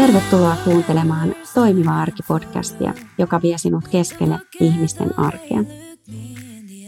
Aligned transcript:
Tervetuloa 0.00 0.56
kuuntelemaan 0.64 1.34
Toimiva 1.54 2.02
arki-podcastia, 2.02 2.94
joka 3.18 3.42
vie 3.42 3.58
sinut 3.58 3.88
keskelle 3.88 4.38
ihmisten 4.60 5.18
arkea. 5.18 5.64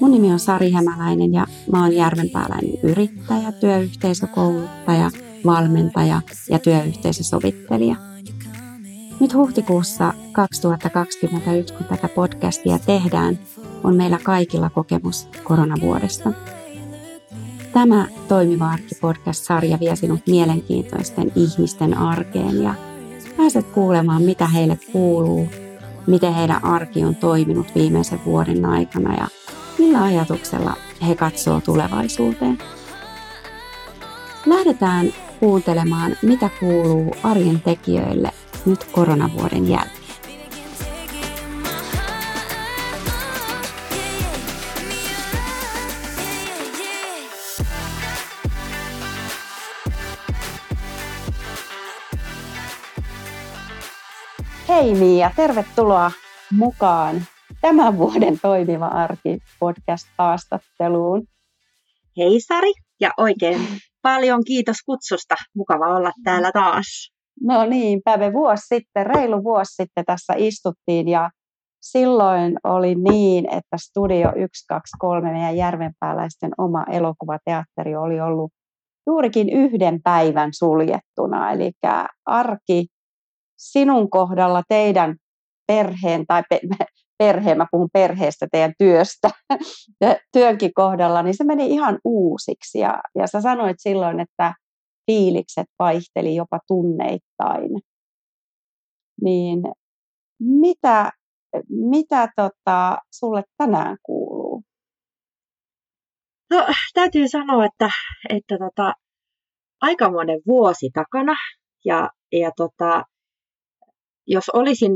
Mun 0.01 0.11
nimi 0.11 0.33
on 0.33 0.39
Sari 0.39 0.71
Hämäläinen 0.71 1.33
ja 1.33 1.47
mä 1.73 1.83
oon 1.83 1.93
järvenpääläinen 1.93 2.79
yrittäjä, 2.83 3.53
työyhteisökouluttaja, 3.53 5.11
valmentaja 5.47 6.21
ja 6.51 6.59
työyhteisösovittelija. 6.59 7.97
Nyt 9.21 9.35
huhtikuussa 9.35 10.15
2021, 10.33 11.75
kun 11.75 11.87
tätä 11.87 12.09
podcastia 12.09 12.79
tehdään, 12.79 13.39
on 13.85 13.97
meillä 13.97 14.19
kaikilla 14.23 14.71
kokemus 14.71 15.29
koronavuodesta. 15.45 16.33
Tämä 17.73 18.07
Toimiva 18.29 18.71
arki-podcast-sarja 18.71 19.81
vie 19.81 19.97
sinut 19.97 20.21
mielenkiintoisten 20.27 21.33
ihmisten 21.37 21.99
arkeen 21.99 22.63
ja 22.63 22.75
pääset 23.37 23.67
kuulemaan, 23.67 24.23
mitä 24.23 24.47
heille 24.47 24.79
kuuluu, 24.93 25.49
miten 26.07 26.35
heidän 26.35 26.65
arki 26.65 27.05
on 27.05 27.17
toiminut 27.17 27.75
viimeisen 27.75 28.21
vuoden 28.25 28.65
aikana 28.65 29.15
ja 29.15 29.29
millä 29.79 30.03
ajatuksella 30.03 30.77
he 31.09 31.15
katsoo 31.15 31.61
tulevaisuuteen. 31.61 32.59
Lähdetään 34.47 35.13
kuuntelemaan, 35.41 36.17
mitä 36.23 36.51
kuuluu 36.61 37.15
arjen 37.23 37.61
tekijöille 37.61 38.31
nyt 38.67 38.85
koronavuoden 38.85 39.69
jälkeen. 39.69 40.02
Hei 54.83 54.95
Mia, 54.95 55.31
tervetuloa 55.37 56.11
mukaan 56.53 57.17
tämän 57.61 57.99
vuoden 57.99 58.39
Toimiva 58.43 58.87
arki 58.87 59.39
podcast-haastatteluun. 59.61 61.23
Hei 62.17 62.41
Sari 62.41 62.73
ja 63.01 63.11
oikein 63.17 63.61
paljon 64.03 64.45
kiitos 64.45 64.77
kutsusta. 64.87 65.35
Mukava 65.57 65.97
olla 65.97 66.13
täällä 66.25 66.53
taas. 66.53 67.13
No 67.43 67.65
niin, 67.67 68.01
päivä 68.05 68.33
vuosi 68.33 68.63
sitten, 68.67 69.07
reilu 69.07 69.45
vuosi 69.45 69.75
sitten 69.75 70.05
tässä 70.05 70.35
istuttiin 70.37 71.09
ja 71.09 71.31
silloin 71.81 72.57
oli 72.65 72.95
niin, 72.95 73.45
että 73.47 73.77
Studio 73.77 74.29
123, 74.29 75.33
meidän 75.33 75.57
järvenpääläisten 75.57 76.51
oma 76.59 76.85
elokuvateatteri, 76.91 77.97
oli 77.97 78.21
ollut 78.21 78.53
juurikin 79.07 79.49
yhden 79.49 80.03
päivän 80.03 80.51
suljettuna. 80.53 81.53
Eli 81.53 81.73
arki 82.27 82.87
sinun 83.63 84.11
kohdalla 84.11 84.63
teidän 84.69 85.17
perheen 85.67 86.27
tai 86.27 86.43
pe- 86.51 86.61
perheen, 87.19 87.59
mä 87.59 87.67
puhun 87.71 87.89
perheestä, 87.93 88.47
teidän 88.53 88.73
työstä, 88.79 89.31
työnkin 90.33 90.71
kohdalla, 90.75 91.23
niin 91.23 91.37
se 91.37 91.45
meni 91.45 91.67
ihan 91.67 91.99
uusiksi. 92.05 92.79
Ja, 92.79 93.01
ja 93.15 93.27
sä 93.27 93.41
sanoit 93.41 93.77
silloin, 93.79 94.21
että 94.21 94.55
fiilikset 95.07 95.67
vaihteli 95.79 96.35
jopa 96.35 96.59
tunneittain. 96.67 97.71
Niin 99.23 99.63
mitä, 100.41 101.11
mitä 101.69 102.29
tota, 102.37 102.99
sulle 103.13 103.43
tänään 103.57 103.97
kuuluu? 104.03 104.63
No, 106.51 106.67
täytyy 106.95 107.29
sanoa, 107.29 107.65
että, 107.65 107.91
että 108.29 108.59
tota, 108.59 108.95
aikamoinen 109.81 110.41
vuosi 110.47 110.91
takana. 110.95 111.35
Ja, 111.85 112.11
ja 112.33 112.51
tota, 112.57 113.05
jos 114.27 114.49
olisin 114.49 114.93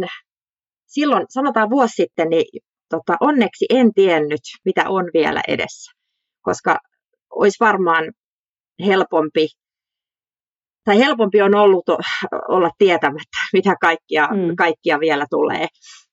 silloin, 0.87 1.27
sanotaan 1.29 1.71
vuosi 1.71 1.93
sitten, 1.95 2.29
niin 2.29 2.63
tota, 2.89 3.17
onneksi 3.21 3.67
en 3.71 3.95
tiennyt, 3.95 4.41
mitä 4.65 4.85
on 4.89 5.05
vielä 5.15 5.41
edessä, 5.49 5.93
koska 6.43 6.79
olisi 7.35 7.57
varmaan 7.61 8.13
helpompi, 8.87 9.49
tai 10.85 10.99
helpompi 10.99 11.43
on 11.43 11.55
ollut 11.55 11.85
olla 12.49 12.71
tietämättä, 12.79 13.39
mitä 13.57 13.75
kaikkia, 13.81 14.27
mm. 14.27 14.57
kaikkia 14.57 15.01
vielä 15.01 15.27
tulee. 15.31 15.67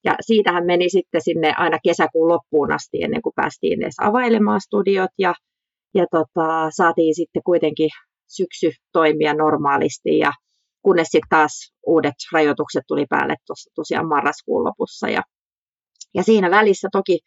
Ja 0.06 0.16
siitähän 0.22 0.66
meni 0.66 0.90
sitten 0.90 1.22
sinne 1.22 1.54
aina 1.58 1.78
kesäkuun 1.84 2.28
loppuun 2.28 2.72
asti, 2.72 3.04
ennen 3.04 3.22
kuin 3.22 3.34
päästiin 3.36 3.84
edes 3.84 3.96
availemaan 4.02 4.62
studiot, 4.62 5.12
ja, 5.18 5.34
ja 5.96 6.06
tota, 6.12 6.70
saatiin 6.70 7.16
sitten 7.16 7.42
kuitenkin 7.46 7.90
syksy 8.28 8.72
toimia 8.94 9.34
normaalisti, 9.34 10.18
ja 10.18 10.32
kunnes 10.84 11.08
sitten 11.08 11.30
taas 11.30 11.74
uudet 11.88 12.14
rajoitukset 12.34 12.84
tuli 12.88 13.06
päälle 13.10 13.36
tuossa 13.48 13.72
tosiaan 13.76 14.08
marraskuun 14.08 14.64
lopussa. 14.64 15.10
Ja, 15.10 15.22
ja 16.14 16.24
siinä 16.24 16.52
välissä 16.52 16.88
toki 16.92 17.20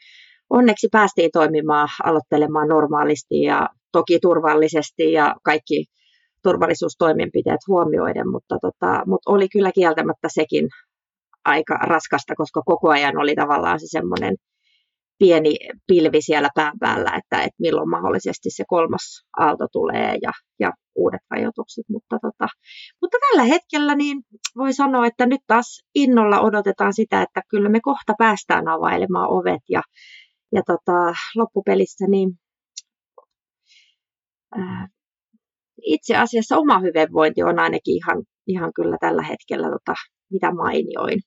onneksi 0.50 0.88
päästiin 0.92 1.30
toimimaan, 1.32 1.88
aloittelemaan 2.04 2.68
normaalisti 2.68 3.40
ja 3.40 3.68
toki 3.92 4.18
turvallisesti 4.18 5.12
ja 5.12 5.34
kaikki 5.42 5.84
turvallisuustoimenpiteet 6.42 7.60
huomioiden, 7.68 8.30
mutta, 8.30 8.56
tota, 8.60 9.02
mutta 9.06 9.32
oli 9.32 9.48
kyllä 9.48 9.72
kieltämättä 9.72 10.28
sekin 10.28 10.68
aika 11.44 11.74
raskasta, 11.74 12.34
koska 12.36 12.62
koko 12.66 12.90
ajan 12.90 13.18
oli 13.18 13.34
tavallaan 13.34 13.80
se 13.80 13.86
semmoinen 13.86 14.36
pieni 15.18 15.56
pilvi 15.86 16.22
siellä 16.22 16.48
pään 16.54 16.78
päällä, 16.80 17.10
että, 17.10 17.42
että 17.42 17.56
milloin 17.60 17.90
mahdollisesti 17.90 18.50
se 18.50 18.64
kolmas 18.68 19.22
aalto 19.38 19.66
tulee 19.72 20.18
ja, 20.22 20.32
ja 20.60 20.72
uudet 20.94 21.20
rajoitukset. 21.30 21.84
Mutta, 21.88 22.18
tota, 22.22 22.48
mutta 23.02 23.18
tällä 23.20 23.42
hetkellä 23.42 23.94
niin 23.94 24.22
voi 24.56 24.72
sanoa, 24.72 25.06
että 25.06 25.26
nyt 25.26 25.40
taas 25.46 25.84
innolla 25.94 26.40
odotetaan 26.40 26.94
sitä, 26.94 27.22
että 27.22 27.40
kyllä 27.48 27.68
me 27.68 27.80
kohta 27.80 28.14
päästään 28.18 28.68
availemaan 28.68 29.28
ovet 29.30 29.62
ja, 29.68 29.82
ja 30.52 30.62
tota, 30.66 31.14
loppupelissä 31.36 32.06
niin 32.08 32.30
ää, 34.58 34.88
itse 35.82 36.16
asiassa 36.16 36.56
oma 36.56 36.78
hyvinvointi 36.78 37.42
on 37.42 37.58
ainakin 37.58 37.96
ihan, 37.96 38.22
ihan 38.46 38.72
kyllä 38.72 38.96
tällä 39.00 39.22
hetkellä 39.22 39.66
tota, 39.70 39.94
mitä 40.30 40.54
mainioin. 40.54 41.20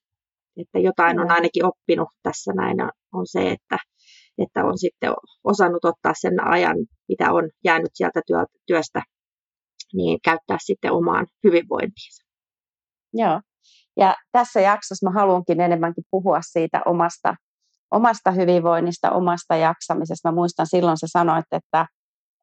Että 0.57 0.79
jotain 0.79 1.19
on 1.19 1.31
ainakin 1.31 1.65
oppinut 1.65 2.07
tässä 2.23 2.53
näin 2.53 2.77
on 3.13 3.27
se, 3.27 3.51
että, 3.51 3.77
että 4.37 4.65
on 4.65 4.77
sitten 4.77 5.13
osannut 5.43 5.85
ottaa 5.85 6.13
sen 6.21 6.47
ajan, 6.47 6.75
mitä 7.09 7.33
on 7.33 7.49
jäänyt 7.63 7.91
sieltä 7.93 8.21
työ, 8.27 8.45
työstä, 8.67 9.01
niin 9.93 10.19
käyttää 10.23 10.57
sitten 10.59 10.91
omaan 10.91 11.27
hyvinvointiinsa. 11.43 12.23
Joo. 13.13 13.41
Ja 13.97 14.15
tässä 14.31 14.61
jaksossa 14.61 15.09
mä 15.09 15.19
haluankin 15.19 15.61
enemmänkin 15.61 16.03
puhua 16.11 16.39
siitä 16.41 16.81
omasta, 16.85 17.35
omasta 17.91 18.31
hyvinvoinnista, 18.31 19.11
omasta 19.11 19.55
jaksamisesta. 19.55 20.31
Mä 20.31 20.35
muistan 20.35 20.67
silloin 20.67 20.97
sä 20.97 21.07
sanoit, 21.09 21.45
että, 21.51 21.85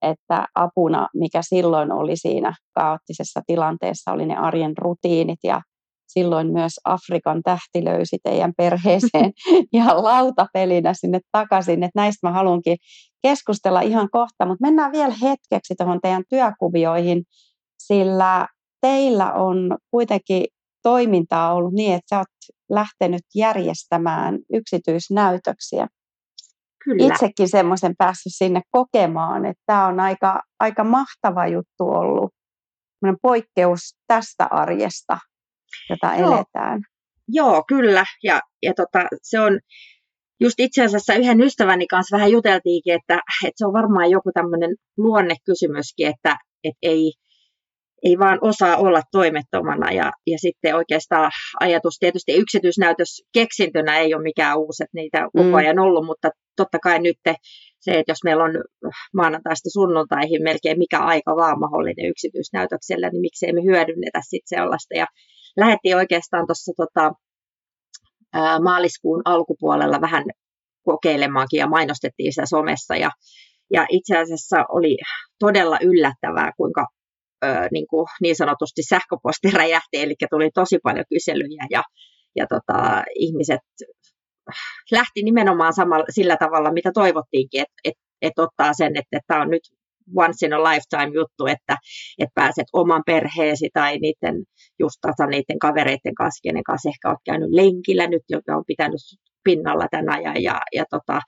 että 0.02 0.46
apuna, 0.54 1.08
mikä 1.14 1.40
silloin 1.42 1.92
oli 1.92 2.16
siinä 2.16 2.54
kaoottisessa 2.74 3.40
tilanteessa, 3.46 4.12
oli 4.12 4.26
ne 4.26 4.36
arjen 4.36 4.78
rutiinit 4.78 5.38
ja 5.44 5.60
silloin 6.06 6.52
myös 6.52 6.80
Afrikan 6.84 7.42
tähti 7.42 7.84
löysi 7.84 8.18
teidän 8.22 8.52
perheeseen 8.56 9.32
ihan 9.72 10.02
lautapelinä 10.02 10.94
sinne 10.94 11.20
takaisin. 11.32 11.82
Että 11.82 12.00
näistä 12.00 12.28
mä 12.28 12.32
haluankin 12.32 12.76
keskustella 13.22 13.80
ihan 13.80 14.08
kohta, 14.10 14.46
mutta 14.46 14.66
mennään 14.66 14.92
vielä 14.92 15.14
hetkeksi 15.22 15.74
tuohon 15.78 16.00
teidän 16.02 16.24
työkuvioihin, 16.28 17.24
sillä 17.78 18.48
teillä 18.80 19.32
on 19.32 19.76
kuitenkin 19.90 20.44
toimintaa 20.82 21.54
ollut 21.54 21.72
niin, 21.72 21.94
että 21.94 22.06
sä 22.10 22.18
oot 22.18 22.26
lähtenyt 22.70 23.22
järjestämään 23.34 24.38
yksityisnäytöksiä. 24.52 25.86
Kyllä. 26.84 27.06
Itsekin 27.06 27.48
semmoisen 27.48 27.94
päässyt 27.98 28.32
sinne 28.36 28.60
kokemaan, 28.70 29.44
että 29.44 29.62
tämä 29.66 29.86
on 29.86 30.00
aika, 30.00 30.40
aika 30.60 30.84
mahtava 30.84 31.46
juttu 31.46 31.84
ollut, 31.84 32.32
poikkeus 33.22 33.80
tästä 34.06 34.48
arjesta, 34.50 35.18
jota 35.90 36.14
Joo. 36.14 36.34
eletään. 36.34 36.80
Joo, 37.28 37.64
kyllä. 37.68 38.04
Ja, 38.22 38.40
ja 38.62 38.72
tota, 38.74 39.06
se 39.22 39.40
on 39.40 39.60
just 40.40 40.60
itse 40.60 40.84
asiassa 40.84 41.14
yhden 41.14 41.40
ystäväni 41.40 41.86
kanssa 41.86 42.16
vähän 42.16 42.30
juteltiinkin, 42.30 42.94
että, 42.94 43.14
että 43.44 43.54
se 43.56 43.66
on 43.66 43.72
varmaan 43.72 44.10
joku 44.10 44.30
tämmöinen 44.34 44.70
luonnekysymyskin, 44.96 46.06
että, 46.06 46.36
että 46.64 46.78
ei, 46.82 47.12
ei 48.02 48.18
vaan 48.18 48.38
osaa 48.40 48.76
olla 48.76 49.02
toimettomana. 49.12 49.92
Ja, 49.92 50.12
ja 50.26 50.38
sitten 50.38 50.76
oikeastaan 50.76 51.30
ajatus, 51.60 51.96
tietysti 51.98 52.32
yksityisnäytös 52.32 53.22
keksintönä 53.32 53.98
ei 53.98 54.14
ole 54.14 54.22
mikään 54.22 54.58
uusi, 54.58 54.82
että 54.82 54.94
niitä 54.94 55.24
on 55.24 55.30
koko 55.36 55.48
mm. 55.48 55.54
ajan 55.54 55.78
ollut, 55.78 56.06
mutta 56.06 56.30
totta 56.56 56.78
kai 56.78 56.98
nyt 56.98 57.16
se, 57.80 57.90
että 57.98 58.10
jos 58.10 58.24
meillä 58.24 58.44
on 58.44 58.52
maanantaista 59.14 59.70
sunnuntaihin 59.70 60.42
melkein 60.42 60.78
mikä 60.78 60.98
aika 60.98 61.36
vaan 61.36 61.60
mahdollinen 61.60 62.10
yksityisnäytöksellä, 62.10 63.08
niin 63.08 63.20
miksei 63.20 63.52
me 63.52 63.62
hyödynnetä 63.64 64.20
sitten 64.22 64.58
sellaista. 64.58 64.94
Ja 64.94 65.06
lähdettiin 65.56 65.96
oikeastaan 65.96 66.46
tuossa 66.46 66.72
tota, 66.76 67.12
maaliskuun 68.62 69.22
alkupuolella 69.24 70.00
vähän 70.00 70.24
kokeilemaankin 70.84 71.58
ja 71.58 71.66
mainostettiin 71.66 72.32
sitä 72.32 72.46
somessa. 72.46 72.96
Ja, 72.96 73.10
ja 73.72 73.86
itse 73.90 74.18
asiassa 74.18 74.64
oli 74.68 74.98
todella 75.38 75.78
yllättävää, 75.82 76.52
kuinka 76.56 76.86
ö, 77.44 77.46
niin, 77.72 77.86
kuin 77.90 78.06
niin 78.20 78.36
sanotusti 78.36 78.82
sähköposti 78.82 79.50
räjähti, 79.50 79.96
eli 80.02 80.14
tuli 80.30 80.50
tosi 80.54 80.78
paljon 80.82 81.04
kyselyjä 81.08 81.66
ja, 81.70 81.82
ja 82.36 82.46
tota, 82.46 83.02
ihmiset 83.14 83.60
lähti 84.90 85.22
nimenomaan 85.22 85.72
samalla, 85.72 86.04
sillä 86.10 86.36
tavalla, 86.36 86.72
mitä 86.72 86.90
toivottiinkin, 86.94 87.60
että 87.60 87.74
et, 87.84 87.94
et 88.22 88.38
ottaa 88.38 88.72
sen, 88.72 88.92
että 88.96 89.20
tämä 89.26 89.42
on 89.42 89.50
nyt 89.50 89.62
once 90.14 90.46
in 90.46 90.52
a 90.52 90.62
lifetime 90.62 91.14
juttu, 91.14 91.46
että, 91.46 91.76
että 92.18 92.32
pääset 92.34 92.66
oman 92.72 93.02
perheesi 93.06 93.70
tai 93.72 93.98
niiden, 93.98 94.44
just 94.78 94.96
tasa 95.00 95.26
niiden 95.26 95.58
kavereiden 95.58 96.14
kanssa, 96.14 96.42
kenen 96.42 96.64
kanssa 96.64 96.88
ehkä 96.88 97.08
olet 97.08 97.20
käynyt 97.24 97.50
lenkillä 97.50 98.06
nyt, 98.06 98.22
joka 98.28 98.56
on 98.56 98.64
pitänyt 98.66 99.00
pinnalla 99.44 99.86
tämän 99.90 100.14
ajan 100.14 100.42
ja, 100.42 100.60
ja 100.74 100.84
tota, 100.90 101.20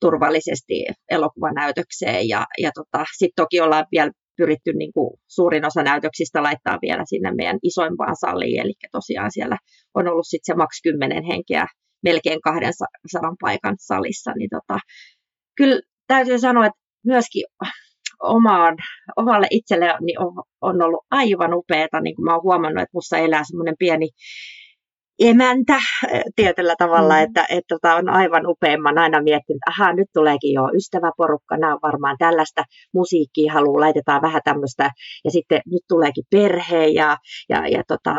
turvallisesti 0.00 0.84
elokuvanäytökseen. 1.10 2.28
Ja, 2.28 2.46
ja 2.58 2.70
tota, 2.74 3.04
sitten 3.18 3.42
toki 3.42 3.60
ollaan 3.60 3.86
vielä 3.92 4.10
pyritty 4.36 4.72
niin 4.72 4.92
kuin 4.92 5.10
suurin 5.28 5.66
osa 5.66 5.82
näytöksistä 5.82 6.42
laittaa 6.42 6.78
vielä 6.82 7.02
sinne 7.06 7.34
meidän 7.34 7.58
isoimpaan 7.62 8.16
saliin, 8.16 8.60
eli 8.60 8.72
tosiaan 8.92 9.32
siellä 9.32 9.56
on 9.94 10.08
ollut 10.08 10.26
sitten 10.26 10.54
se 10.54 10.56
maks 10.56 10.80
10 10.82 11.24
henkeä 11.24 11.66
melkein 12.04 12.40
200 12.40 12.88
paikan 13.40 13.76
salissa, 13.78 14.32
niin 14.38 14.50
tota, 14.50 14.78
kyllä 15.56 15.80
täytyy 16.06 16.38
sanoa, 16.38 16.66
että 16.66 16.80
myöskin 17.04 17.44
omaan, 18.24 18.76
omalle 19.16 19.46
itselleni 19.50 20.18
on, 20.18 20.32
on 20.60 20.82
ollut 20.82 21.06
aivan 21.10 21.54
upeaa, 21.54 22.00
niin 22.02 22.16
kuin 22.16 22.24
mä 22.24 22.34
oon 22.34 22.42
huomannut, 22.42 22.82
että 22.82 22.96
musta 22.96 23.18
elää 23.18 23.44
semmoinen 23.44 23.74
pieni 23.78 24.08
emäntä 25.18 25.76
tietyllä 26.36 26.74
tavalla, 26.78 27.14
mm. 27.14 27.22
että, 27.22 27.46
että, 27.48 27.74
tota, 27.74 27.94
on 27.94 28.08
aivan 28.08 28.46
upea. 28.46 28.78
Mä 28.78 29.02
aina 29.02 29.22
miettinyt, 29.22 29.60
että 29.66 29.82
ahaa, 29.82 29.92
nyt 29.92 30.08
tuleekin 30.12 30.52
jo 30.52 30.62
ystäväporukka, 30.76 31.56
nämä 31.56 31.72
on 31.72 31.78
varmaan 31.82 32.16
tällaista 32.18 32.64
musiikkia 32.94 33.52
haluaa, 33.52 33.80
laitetaan 33.80 34.22
vähän 34.22 34.40
tämmöistä, 34.44 34.90
ja 35.24 35.30
sitten 35.30 35.60
nyt 35.66 35.82
tuleekin 35.88 36.24
perhe, 36.30 36.86
ja, 36.86 37.16
ja, 37.48 37.68
ja 37.68 37.82
tota, 37.88 38.14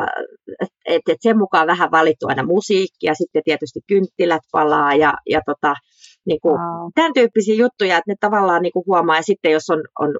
että 0.85 1.11
et 1.11 1.17
sen 1.21 1.37
mukaan 1.37 1.67
vähän 1.67 1.91
valittu 1.91 2.27
aina 2.27 2.43
musiikkia, 2.43 3.13
sitten 3.13 3.41
tietysti 3.45 3.79
kynttilät 3.87 4.41
palaa, 4.51 4.95
ja, 4.95 5.13
ja 5.29 5.41
tota, 5.45 5.75
niin 6.25 6.39
kuin, 6.41 6.59
wow. 6.59 6.91
tämän 6.95 7.13
tyyppisiä 7.13 7.55
juttuja, 7.55 7.97
että 7.97 8.11
ne 8.11 8.15
tavallaan 8.19 8.61
niin 8.61 8.73
kuin 8.73 8.85
huomaa, 8.87 9.15
ja 9.15 9.21
sitten 9.21 9.51
jos 9.51 9.69
on, 9.69 9.81
on 9.99 10.11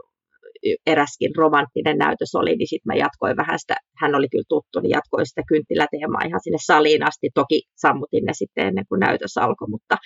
eräskin 0.86 1.36
romanttinen 1.38 1.98
näytös 1.98 2.36
oli, 2.36 2.56
niin 2.56 2.68
sitten 2.68 2.90
mä 2.94 2.96
jatkoin 2.96 3.38
vähän 3.38 3.60
sitä, 3.60 3.76
hän 4.02 4.16
oli 4.16 4.30
kyllä 4.30 4.44
tuttu, 4.50 4.80
niin 4.80 4.90
jatkoin 4.90 5.26
sitä 5.26 5.42
kynttiläteemaa 5.48 6.28
ihan 6.28 6.40
sinne 6.44 6.58
saliin 6.66 7.04
asti. 7.04 7.30
Toki 7.34 7.62
sammutin 7.76 8.26
ne 8.26 8.34
sitten 8.34 8.68
ennen 8.68 8.86
kuin 8.90 9.00
näytös 9.00 9.38
alkoi, 9.38 9.68
mutta, 9.70 9.98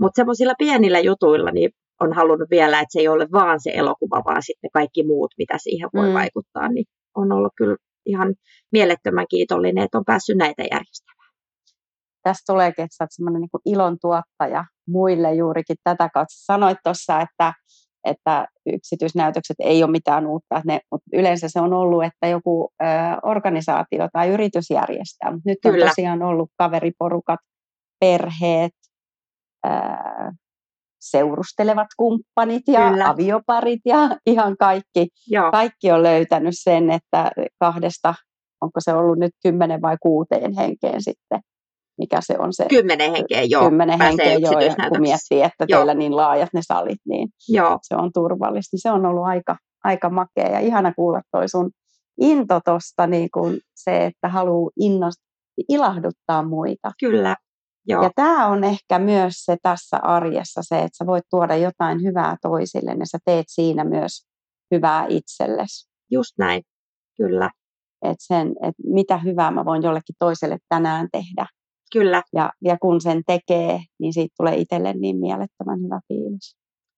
mutta 0.00 0.16
semmoisilla 0.16 0.54
pienillä 0.58 1.00
jutuilla 1.00 1.50
niin 1.50 1.70
on 2.00 2.12
halunnut 2.12 2.50
vielä, 2.50 2.80
että 2.80 2.92
se 2.92 3.00
ei 3.00 3.08
ole 3.08 3.26
vaan 3.32 3.60
se 3.62 3.70
elokuva, 3.74 4.22
vaan 4.24 4.42
sitten 4.42 4.70
kaikki 4.72 5.06
muut, 5.06 5.30
mitä 5.38 5.54
siihen 5.58 5.88
voi 5.94 6.08
mm. 6.08 6.14
vaikuttaa, 6.14 6.68
niin 6.68 6.84
on 7.16 7.32
ollut 7.32 7.52
kyllä 7.56 7.76
ihan 8.06 8.34
mielettömän 8.72 9.26
kiitollinen, 9.30 9.84
että 9.84 9.98
on 9.98 10.04
päässyt 10.04 10.36
näitä 10.36 10.62
järjestämään. 10.62 11.19
Tässä 12.22 12.52
tuleekin, 12.52 12.84
että 12.84 12.96
olet 13.00 13.10
semmoinen 13.12 13.40
niin 13.40 13.74
ilon 13.74 13.96
tuottaja 14.00 14.64
muille 14.88 15.34
juurikin 15.34 15.76
tätä 15.84 16.08
kautta. 16.14 16.34
Sanoit 16.34 16.78
tuossa, 16.84 17.20
että 17.20 17.52
että 18.04 18.46
yksityisnäytökset 18.66 19.56
ei 19.58 19.82
ole 19.82 19.90
mitään 19.90 20.26
uutta, 20.26 20.62
ne, 20.64 20.80
mutta 20.90 21.10
yleensä 21.12 21.48
se 21.48 21.60
on 21.60 21.72
ollut, 21.72 22.04
että 22.04 22.26
joku 22.26 22.72
ö, 22.82 22.86
organisaatio 23.22 24.08
tai 24.12 24.28
yritys 24.28 24.70
järjestää, 24.70 25.30
nyt 25.44 25.58
on 25.64 25.72
Kyllä. 25.72 25.86
tosiaan 25.86 26.22
ollut 26.22 26.50
kaveriporukat, 26.56 27.40
perheet, 28.00 28.72
ö, 29.66 29.70
seurustelevat 31.00 31.88
kumppanit 31.96 32.62
ja 32.66 32.90
Kyllä. 32.90 33.08
avioparit 33.08 33.80
ja 33.84 33.98
ihan 34.26 34.56
kaikki. 34.56 35.08
Joo. 35.26 35.50
Kaikki 35.50 35.92
on 35.92 36.02
löytänyt 36.02 36.54
sen, 36.54 36.90
että 36.90 37.30
kahdesta, 37.58 38.14
onko 38.60 38.80
se 38.80 38.92
ollut 38.92 39.18
nyt 39.18 39.32
kymmenen 39.42 39.82
vai 39.82 39.96
kuuteen 40.02 40.52
henkeen 40.52 41.02
sitten 41.02 41.40
mikä 41.98 42.20
se 42.20 42.34
on 42.38 42.52
se. 42.52 42.66
Kymmenen 42.68 43.10
henkeä, 43.10 43.42
joo. 43.42 43.64
Kymmenen 43.64 44.00
henkeä, 44.00 44.34
joo, 44.34 44.60
ja 44.60 44.74
kun 44.88 45.00
miettii, 45.00 45.42
että 45.42 45.64
joo. 45.68 45.78
teillä 45.78 45.94
niin 45.94 46.16
laajat 46.16 46.48
ne 46.54 46.60
salit, 46.62 47.00
niin 47.08 47.28
joo. 47.48 47.78
se 47.82 47.96
on 47.96 48.10
turvallista. 48.14 48.76
Se 48.80 48.90
on 48.90 49.06
ollut 49.06 49.26
aika, 49.26 49.56
aika 49.84 50.10
makea 50.10 50.48
ja 50.48 50.60
ihana 50.60 50.94
kuulla 50.94 51.20
toi 51.32 51.48
sun 51.48 51.70
into 52.20 52.60
tosta, 52.64 53.06
niin 53.06 53.28
kuin 53.34 53.60
se, 53.74 54.06
että 54.06 54.28
haluaa 54.28 54.70
innost, 54.80 55.20
ilahduttaa 55.68 56.42
muita. 56.42 56.92
Kyllä, 57.00 57.36
Joo. 57.86 58.02
Ja 58.02 58.10
tämä 58.14 58.46
on 58.46 58.64
ehkä 58.64 58.98
myös 58.98 59.32
se 59.36 59.56
tässä 59.62 59.96
arjessa 60.02 60.60
se, 60.64 60.78
että 60.78 60.96
sä 60.96 61.06
voit 61.06 61.24
tuoda 61.30 61.56
jotain 61.56 62.02
hyvää 62.02 62.36
toisille, 62.42 62.94
niin 62.94 63.06
sä 63.06 63.18
teet 63.24 63.46
siinä 63.48 63.84
myös 63.84 64.26
hyvää 64.74 65.06
itsellesi. 65.08 65.88
Just 66.10 66.38
näin, 66.38 66.62
kyllä. 67.16 67.50
Et 68.02 68.16
sen, 68.18 68.48
et 68.48 68.74
mitä 68.86 69.18
hyvää 69.18 69.50
mä 69.50 69.64
voin 69.64 69.82
jollekin 69.82 70.14
toiselle 70.18 70.58
tänään 70.68 71.08
tehdä. 71.12 71.46
Kyllä. 71.92 72.22
Ja, 72.32 72.52
ja 72.64 72.78
kun 72.78 73.00
sen 73.00 73.22
tekee, 73.26 73.80
niin 73.98 74.12
siitä 74.12 74.34
tulee 74.38 74.56
itselle 74.56 74.92
niin 74.92 75.16
mielettömän 75.16 75.80
hyvä 75.84 76.00
fiilis. 76.08 76.56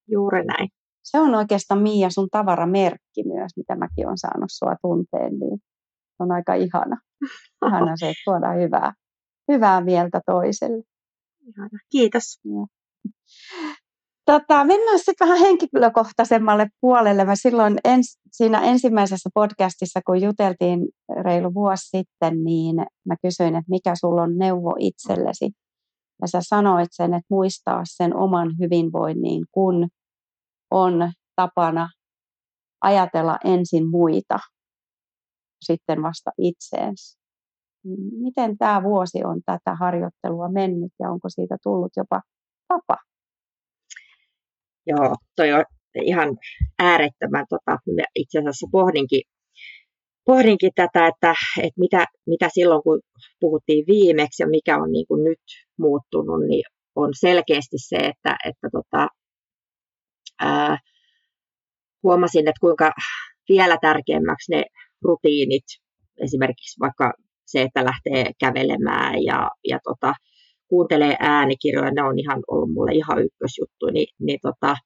Juuri 0.09 0.45
näin. 0.45 0.69
Se 1.03 1.21
on 1.21 1.35
oikeastaan 1.35 1.83
Miia 1.83 2.11
sun 2.11 2.29
tavaramerkki 2.31 3.23
myös, 3.27 3.53
mitä 3.57 3.77
mäkin 3.77 4.07
olen 4.07 4.19
saanut 4.19 4.51
sua 4.51 4.77
tunteen, 4.83 5.39
niin 5.39 5.59
on 6.19 6.33
aika 6.33 6.55
ihana. 6.55 6.97
Ihana 7.67 7.97
se, 7.97 8.09
että 8.09 8.23
tuodaan 8.25 8.57
hyvää, 8.57 8.93
hyvää 9.53 9.81
mieltä 9.81 10.21
toiselle. 10.27 10.83
Ihana. 11.49 11.79
Kiitos. 11.91 12.41
Ja. 12.45 12.67
Tota, 14.25 14.65
mennään 14.65 14.99
sitten 14.99 15.29
vähän 15.29 15.39
henkilökohtaisemmalle 15.39 16.67
puolelle. 16.81 17.25
Mä 17.25 17.37
silloin 17.37 17.79
ens, 17.85 18.19
siinä 18.33 18.61
ensimmäisessä 18.61 19.31
podcastissa, 19.35 20.01
kun 20.07 20.23
juteltiin 20.23 20.89
reilu 21.23 21.55
vuosi 21.55 21.89
sitten, 21.99 22.45
niin 22.45 22.77
mä 23.07 23.15
kysyin, 23.23 23.57
että 23.57 23.71
mikä 23.71 23.93
sulla 24.01 24.23
on 24.23 24.39
neuvo 24.39 24.75
itsellesi. 24.79 25.51
Ja 26.23 26.29
sä 26.29 26.39
sanoit 26.43 26.89
sen, 26.93 27.15
että 27.15 27.27
muistaa 27.31 27.83
sen 27.85 28.17
oman 28.17 28.51
hyvinvoinnin, 28.61 29.45
kun 29.53 29.89
on 30.71 31.13
tapana 31.37 31.89
ajatella 32.83 33.39
ensin 33.45 33.91
muita, 33.91 34.39
sitten 35.65 36.03
vasta 36.03 36.31
itseensä. 36.39 37.19
Miten 38.21 38.59
tämä 38.59 38.83
vuosi 38.83 39.25
on 39.25 39.41
tätä 39.47 39.75
harjoittelua 39.75 40.49
mennyt 40.49 40.93
ja 41.01 41.11
onko 41.11 41.29
siitä 41.29 41.57
tullut 41.63 41.93
jopa 41.97 42.21
tapa? 42.69 43.12
Joo, 44.87 45.15
toi 45.37 45.53
on 45.53 45.65
ihan 46.03 46.37
äärettömän, 46.79 47.47
tota, 47.51 47.79
itse 48.15 48.39
asiassa 48.39 48.67
pohdinkin, 48.73 49.23
pohdinkin 50.25 50.71
tätä, 50.75 51.07
että, 51.07 51.35
että 51.63 51.81
mitä, 51.81 52.07
mitä 52.27 52.49
silloin 52.55 52.83
kun 52.83 53.01
puhuttiin 53.41 53.85
viimeksi 53.87 54.43
ja 54.43 54.49
mikä 54.49 54.77
on 54.77 54.93
niin 54.93 55.07
kuin 55.07 55.25
nyt 55.25 55.41
muuttunut, 55.79 56.41
niin 56.49 56.65
on 56.97 57.11
selkeästi 57.21 57.77
se, 57.79 57.97
että, 57.97 58.37
että 58.49 58.69
tota, 58.73 59.09
ää, 60.41 60.79
huomasin, 62.03 62.49
että 62.49 62.61
kuinka 62.61 62.93
vielä 63.49 63.77
tärkeämmäksi 63.81 64.53
ne 64.53 64.65
rutiinit, 65.03 65.65
esimerkiksi 66.25 66.81
vaikka 66.81 67.13
se, 67.47 67.63
että 67.63 67.85
lähtee 67.85 68.33
kävelemään 68.41 69.23
ja, 69.25 69.51
ja 69.69 69.79
tota, 69.85 70.15
kuuntelee 70.73 71.17
äänikirjoja, 71.21 71.91
ne 71.91 72.03
on 72.03 72.19
ihan 72.19 72.41
ollut 72.51 72.73
mulle 72.73 72.93
ihan 72.93 73.19
ykkösjuttu, 73.27 73.87
niin, 73.93 74.07
niin 74.27 74.39
tota, 74.43 74.77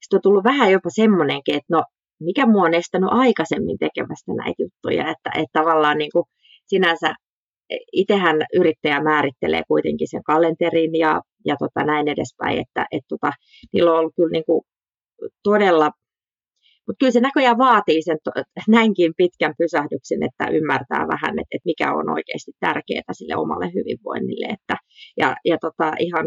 sitten 0.00 0.16
on 0.18 0.22
tullut 0.22 0.44
vähän 0.44 0.72
jopa 0.72 0.90
semmoinenkin, 0.90 1.54
että 1.54 1.74
no 1.76 1.84
mikä 2.20 2.46
mua 2.46 2.62
on 2.62 2.74
estänyt 2.74 3.08
aikaisemmin 3.12 3.78
tekemästä 3.78 4.32
näitä 4.36 4.62
juttuja, 4.62 5.02
että, 5.02 5.30
että 5.34 5.58
tavallaan 5.60 5.98
niin 5.98 6.10
kuin 6.12 6.24
sinänsä 6.66 7.14
itsehän 7.92 8.36
yrittäjä 8.54 9.02
määrittelee 9.02 9.62
kuitenkin 9.68 10.08
sen 10.10 10.22
kalenterin 10.22 10.94
ja, 10.94 11.20
ja 11.46 11.56
tota 11.58 11.84
näin 11.84 12.08
edespäin, 12.08 12.58
että 12.58 12.86
et 12.92 13.04
tota, 13.08 13.32
niillä 13.72 13.92
on 13.92 13.98
ollut 13.98 14.16
kyllä 14.16 14.32
niin 14.32 14.44
kuin 14.46 14.62
todella 15.42 15.90
mutta 16.86 16.98
kyllä 17.00 17.12
se 17.12 17.20
näköjään 17.20 17.58
vaatii 17.58 18.02
sen 18.02 18.18
näinkin 18.68 19.12
pitkän 19.16 19.54
pysähdyksen, 19.58 20.22
että 20.22 20.52
ymmärtää 20.58 21.02
vähän, 21.14 21.34
että, 21.40 21.52
että 21.54 21.70
mikä 21.70 21.94
on 21.94 22.10
oikeasti 22.10 22.52
tärkeää 22.60 23.12
sille 23.12 23.36
omalle 23.36 23.66
hyvinvoinnille. 23.74 24.46
Että, 24.46 24.76
ja 25.16 25.36
ja 25.44 25.56
tota, 25.60 25.92
ihan 25.98 26.26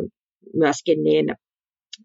myöskin 0.54 1.04
niin, 1.04 1.26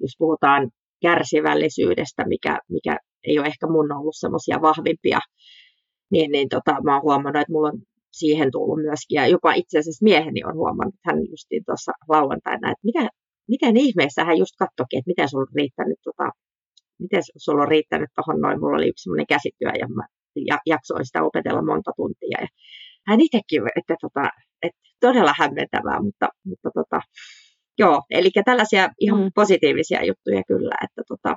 jos 0.01 0.15
puhutaan 0.19 0.71
kärsivällisyydestä, 1.03 2.25
mikä, 2.29 2.59
mikä 2.69 2.97
ei 3.25 3.39
ole 3.39 3.47
ehkä 3.47 3.67
mun 3.67 3.93
ollut 3.93 4.17
semmoisia 4.19 4.63
vahvimpia, 4.63 5.21
niin, 6.13 6.31
niin 6.33 6.49
tota, 6.49 6.83
mä 6.85 6.95
oon 6.95 7.03
huomannut, 7.03 7.41
että 7.41 7.53
mulla 7.53 7.69
on 7.69 7.79
siihen 8.13 8.49
tullut 8.53 8.83
myöskin, 8.83 9.17
ja 9.17 9.27
jopa 9.27 9.53
itse 9.53 9.79
asiassa 9.79 10.05
mieheni 10.05 10.45
on 10.45 10.55
huomannut, 10.55 10.95
hän 11.07 11.19
justiin 11.31 11.63
tuossa 11.67 11.93
lauantaina, 12.09 12.71
että 12.71 12.85
mitä, 12.85 13.09
miten 13.49 13.77
ihmeessä 13.77 14.25
hän 14.25 14.39
just 14.39 14.55
katsokin, 14.59 14.99
että 14.99 15.11
miten 15.13 15.29
sulla 15.29 15.43
on 15.43 15.57
riittänyt 15.57 16.01
tota, 16.05 16.31
miten 17.03 17.23
sulla 17.37 17.63
on 17.63 17.69
riittänyt 17.69 18.11
tuohon 18.15 18.41
noin, 18.41 18.61
mulla 18.61 18.77
oli 18.77 18.93
semmoinen 18.97 19.27
käsityö 19.27 19.71
ja 19.81 19.89
mä 19.89 20.05
jaksoin 20.67 21.07
sitä 21.07 21.23
opetella 21.23 21.63
monta 21.63 21.91
tuntia. 21.97 22.39
Ja 22.41 22.49
hän 23.09 23.21
itsekin, 23.21 23.63
että, 23.77 23.95
tota, 24.01 24.31
että 24.63 24.81
todella 25.01 25.35
hämmentävää, 25.39 26.03
mutta, 26.03 26.29
mutta 26.45 26.71
tota, 26.75 27.01
joo, 27.79 28.03
eli 28.11 28.31
tällaisia 28.45 28.89
ihan 29.01 29.21
mm. 29.21 29.31
positiivisia 29.35 30.05
juttuja 30.05 30.43
kyllä, 30.49 30.75
että, 30.85 31.03
tota, 31.09 31.37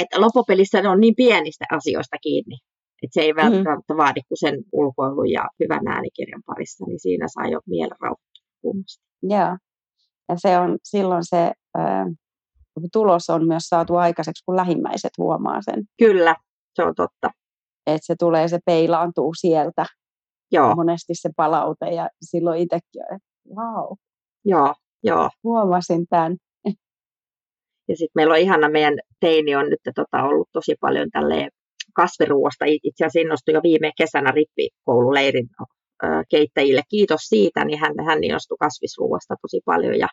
että 0.00 0.20
loppupelissä 0.20 0.82
ne 0.82 0.88
on 0.88 1.00
niin 1.00 1.14
pienistä 1.16 1.64
asioista 1.72 2.16
kiinni, 2.22 2.56
Et 3.02 3.10
se 3.12 3.20
ei 3.20 3.32
mm. 3.32 3.36
välttämättä 3.36 3.94
mm. 3.94 3.96
vaadi 3.96 4.20
kuin 4.28 4.38
sen 4.38 4.54
ulkoilun 4.72 5.30
ja 5.30 5.48
hyvän 5.60 5.88
äänikirjan 5.88 6.42
parissa, 6.46 6.84
niin 6.86 7.00
siinä 7.00 7.26
saa 7.28 7.48
jo 7.48 7.60
mielen 7.66 7.96
rauhoittua 8.00 8.96
Joo. 9.22 9.56
Ja 10.28 10.36
se 10.36 10.58
on 10.58 10.78
silloin 10.82 11.22
se 11.24 11.52
äh, 11.78 12.06
tulos 12.92 13.30
on 13.30 13.46
myös 13.46 13.62
saatu 13.62 13.96
aikaiseksi, 13.96 14.44
kun 14.44 14.56
lähimmäiset 14.56 15.10
huomaa 15.18 15.62
sen. 15.62 15.84
Kyllä, 15.98 16.36
se 16.74 16.82
on 16.82 16.94
totta. 16.94 17.30
Että 17.86 18.06
se 18.06 18.14
tulee, 18.18 18.48
se 18.48 18.58
peilaantuu 18.64 19.34
sieltä. 19.34 19.86
Joo. 20.52 20.74
Monesti 20.74 21.14
se 21.14 21.30
palaute 21.36 21.86
ja 21.86 22.08
silloin 22.22 22.60
itsekin, 22.60 23.02
että 23.02 23.28
wow. 23.56 23.96
Joo, 24.44 24.74
joo. 25.02 25.30
Huomasin 25.44 26.06
tämän. 26.10 26.36
Ja 27.88 27.96
sitten 27.96 28.12
meillä 28.14 28.32
on 28.32 28.40
ihana, 28.40 28.68
meidän 28.68 28.94
teini 29.20 29.56
on 29.56 29.70
nyt 29.70 29.80
tota, 29.94 30.24
ollut 30.24 30.48
tosi 30.52 30.74
paljon 30.80 31.10
tälle 31.10 31.48
kasviruoasta. 31.94 32.64
Itse 32.68 33.04
asiassa 33.04 33.20
innostui 33.20 33.54
jo 33.54 33.60
viime 33.62 33.92
kesänä 33.98 34.30
rippikoululeirin 34.30 35.48
keittäjille. 36.30 36.82
Kiitos 36.88 37.20
siitä, 37.20 37.64
niin 37.64 37.78
hän, 37.78 37.92
hän 38.06 38.24
innostui 38.24 38.56
kasvisruoasta 38.60 39.34
tosi 39.42 39.60
paljon. 39.64 39.98
Ja, 39.98 40.08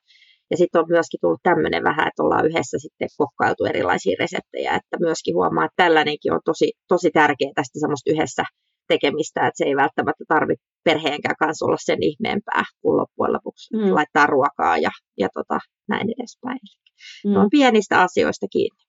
ja 0.53 0.57
sitten 0.57 0.81
on 0.81 0.93
myöskin 0.95 1.19
tullut 1.22 1.48
tämmöinen 1.50 1.83
vähän, 1.83 2.07
että 2.07 2.24
ollaan 2.24 2.48
yhdessä 2.50 2.77
sitten 2.86 3.07
kokkailtu 3.17 3.65
erilaisia 3.65 4.15
reseptejä, 4.19 4.72
että 4.79 4.95
myöskin 5.05 5.36
huomaa, 5.36 5.65
että 5.65 5.83
tällainenkin 5.83 6.33
on 6.33 6.39
tosi, 6.45 6.67
tosi 6.88 7.10
tärkeää 7.19 7.51
tästä 7.55 7.79
semmoista 7.79 8.12
yhdessä 8.13 8.43
tekemistä, 8.88 9.39
että 9.48 9.57
se 9.60 9.65
ei 9.65 9.75
välttämättä 9.75 10.24
tarvitse 10.27 10.65
perheenkään 10.83 11.39
kanssa 11.39 11.65
olla 11.65 11.77
sen 11.79 12.03
ihmeempää, 12.10 12.63
kun 12.81 12.98
loppujen 12.98 13.33
lopuksi 13.33 13.65
mm. 13.75 13.95
laittaa 13.98 14.27
ruokaa 14.36 14.77
ja, 14.77 14.91
ja 15.17 15.27
tota, 15.33 15.57
näin 15.89 16.07
edespäin. 16.15 16.60
Mm. 17.25 17.36
on 17.36 17.48
pienistä 17.51 18.01
asioista 18.01 18.48
kiinni. 18.55 18.83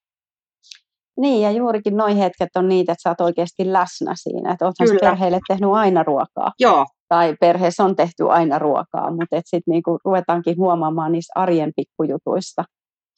Niin, 1.16 1.42
ja 1.42 1.50
juurikin 1.50 1.96
noin 1.96 2.16
hetket 2.16 2.48
on 2.56 2.68
niitä, 2.68 2.92
että 2.92 3.02
sä 3.02 3.10
oot 3.10 3.20
oikeasti 3.20 3.72
läsnä 3.72 4.12
siinä, 4.14 4.52
että 4.52 4.64
oothan 4.64 4.98
perheelle 5.00 5.40
tehnyt 5.48 5.70
aina 5.72 6.02
ruokaa. 6.02 6.52
Joo. 6.60 6.86
Tai 7.08 7.36
perheessä 7.40 7.84
on 7.84 7.96
tehty 7.96 8.30
aina 8.30 8.58
ruokaa, 8.58 9.10
mutta 9.10 9.36
sitten 9.44 9.62
niinku 9.72 9.98
ruvetaankin 10.04 10.56
huomaamaan 10.56 11.12
niistä 11.12 11.32
arjen 11.34 11.72
pikkujutuista 11.76 12.64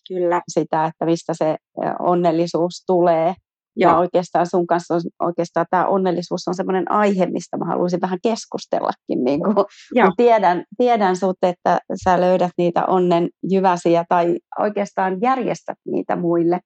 Kyllä. 0.09 0.43
sitä, 0.49 0.85
että 0.85 1.05
mistä 1.05 1.35
se 1.35 1.57
onnellisuus 1.99 2.85
tulee. 2.87 3.35
Joo. 3.76 3.93
Ja 3.93 3.99
oikeastaan 3.99 4.47
sun 4.47 4.67
kanssa 4.67 4.95
on, 4.95 5.00
oikeastaan 5.21 5.67
tämä 5.71 5.87
onnellisuus 5.87 6.49
on 6.49 6.55
sellainen 6.55 6.91
aihe, 6.91 7.26
mistä 7.26 7.57
mä 7.57 7.65
haluaisin 7.65 8.00
vähän 8.00 8.19
keskustellakin. 8.23 9.25
Niin 9.25 9.43
kuin, 9.43 9.55
kun 9.55 9.67
tiedän, 10.17 10.65
tiedän 10.79 11.17
sut, 11.17 11.37
että 11.43 11.79
sä 12.05 12.21
löydät 12.21 12.50
niitä 12.59 12.85
onnen 12.87 13.29
jyväsiä 13.50 14.05
tai 14.09 14.37
oikeastaan 14.59 15.21
järjestät 15.21 15.79
niitä 15.87 16.17
muille. 16.17 16.61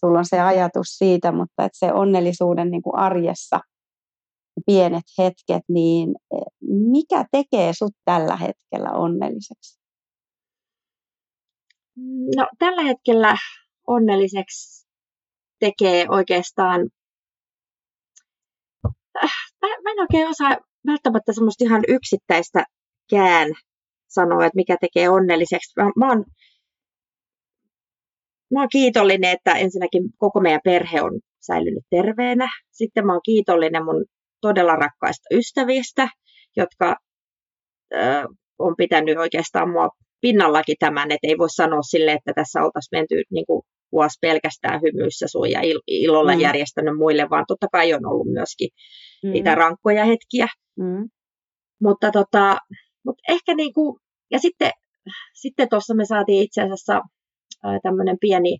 Sulla 0.00 0.18
on 0.18 0.24
se 0.24 0.40
ajatus 0.40 0.86
siitä, 0.86 1.32
mutta 1.32 1.64
että 1.64 1.78
se 1.78 1.92
onnellisuuden 1.92 2.70
niin 2.70 2.82
kuin 2.82 2.98
arjessa 2.98 3.60
pienet 4.66 5.04
hetket, 5.18 5.62
niin 5.68 6.14
eh, 6.34 6.46
mikä 6.90 7.24
tekee 7.32 7.72
sut 7.72 7.92
tällä 8.04 8.36
hetkellä 8.36 8.90
onnelliseksi? 8.92 9.80
No 12.36 12.46
tällä 12.58 12.82
hetkellä 12.82 13.36
onnelliseksi 13.86 14.86
tekee 15.60 16.06
oikeastaan, 16.08 16.80
äh, 19.24 19.30
mä, 19.62 19.68
mä 19.68 19.90
en 19.90 20.00
oikein 20.00 20.28
osaa 20.28 20.56
välttämättä 20.86 21.32
semmoista 21.32 21.64
ihan 21.64 21.82
yksittäistä 21.88 22.64
kään 23.10 23.48
sanoa, 24.08 24.46
että 24.46 24.56
mikä 24.56 24.76
tekee 24.80 25.08
onnelliseksi. 25.08 25.72
Mä, 25.76 25.90
mä, 25.96 26.08
oon, 26.08 26.24
mä 28.54 28.60
oon 28.60 28.68
kiitollinen, 28.72 29.30
että 29.30 29.52
ensinnäkin 29.52 30.02
koko 30.16 30.40
meidän 30.40 30.60
perhe 30.64 31.02
on 31.02 31.20
säilynyt 31.46 31.84
terveenä. 31.90 32.48
Sitten 32.72 33.06
mä 33.06 33.12
oon 33.12 33.20
kiitollinen 33.24 33.84
mun 33.84 34.04
todella 34.40 34.76
rakkaista 34.76 35.34
ystävistä, 35.34 36.08
jotka 36.56 36.96
ö, 37.94 37.98
on 38.58 38.74
pitänyt 38.76 39.18
oikeastaan 39.18 39.70
mua 39.70 39.88
pinnallakin 40.20 40.76
tämän, 40.78 41.10
että 41.12 41.26
ei 41.28 41.38
voi 41.38 41.50
sanoa 41.50 41.82
sille, 41.82 42.12
että 42.12 42.32
tässä 42.34 42.62
oltaisiin 42.62 42.98
menty 42.98 43.22
niin 43.30 43.46
kuin 43.46 43.62
vuosi 43.92 44.18
pelkästään 44.20 44.80
hymyissä 44.82 45.26
sun 45.28 45.50
ja 45.50 45.60
il- 45.60 45.84
ilolla 45.86 46.34
mm. 46.34 46.40
järjestänyt 46.40 46.96
muille, 46.96 47.26
vaan 47.30 47.44
totta 47.48 47.66
kai 47.72 47.94
on 47.94 48.06
ollut 48.06 48.32
myöskin 48.32 48.68
mm. 49.24 49.30
niitä 49.30 49.54
rankkoja 49.54 50.04
hetkiä. 50.04 50.46
Mm. 50.78 51.08
Mutta 51.82 52.10
tota, 52.10 52.58
mut 53.04 53.16
ehkä 53.28 53.54
niinku, 53.54 53.98
ja 54.30 54.38
sitten 54.38 54.70
sitten 55.34 55.68
tuossa 55.68 55.94
me 55.94 56.04
saatiin 56.04 56.42
itse 56.42 56.62
asiassa 56.62 57.00
tämmöinen 57.82 58.16
pieni 58.20 58.58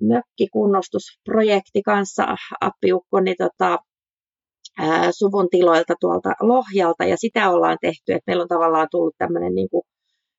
mökkikunnostusprojekti 0.00 1.82
kanssa. 1.82 2.36
Appiukko, 2.60 3.20
niin 3.20 3.36
tota, 3.38 3.78
suvun 5.10 5.48
tiloilta 5.50 5.94
tuolta 6.00 6.32
Lohjalta, 6.40 7.04
ja 7.04 7.16
sitä 7.16 7.50
ollaan 7.50 7.78
tehty, 7.80 8.12
että 8.12 8.24
meillä 8.26 8.42
on 8.42 8.48
tavallaan 8.48 8.88
tullut 8.90 9.14
tämmöinen 9.18 9.54
niin 9.54 9.68
kuin 9.70 9.82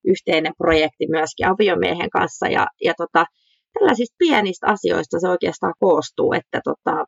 yhteinen 0.06 0.54
projekti 0.58 1.08
myöskin 1.10 1.48
aviomiehen 1.48 2.10
kanssa, 2.10 2.48
ja, 2.48 2.68
ja 2.84 2.94
tota, 2.98 3.26
tällaisista 3.74 4.16
pienistä 4.18 4.68
asioista 4.68 5.20
se 5.20 5.30
oikeastaan 5.30 5.74
koostuu, 5.80 6.34
että 6.34 6.62
tota, 6.64 7.06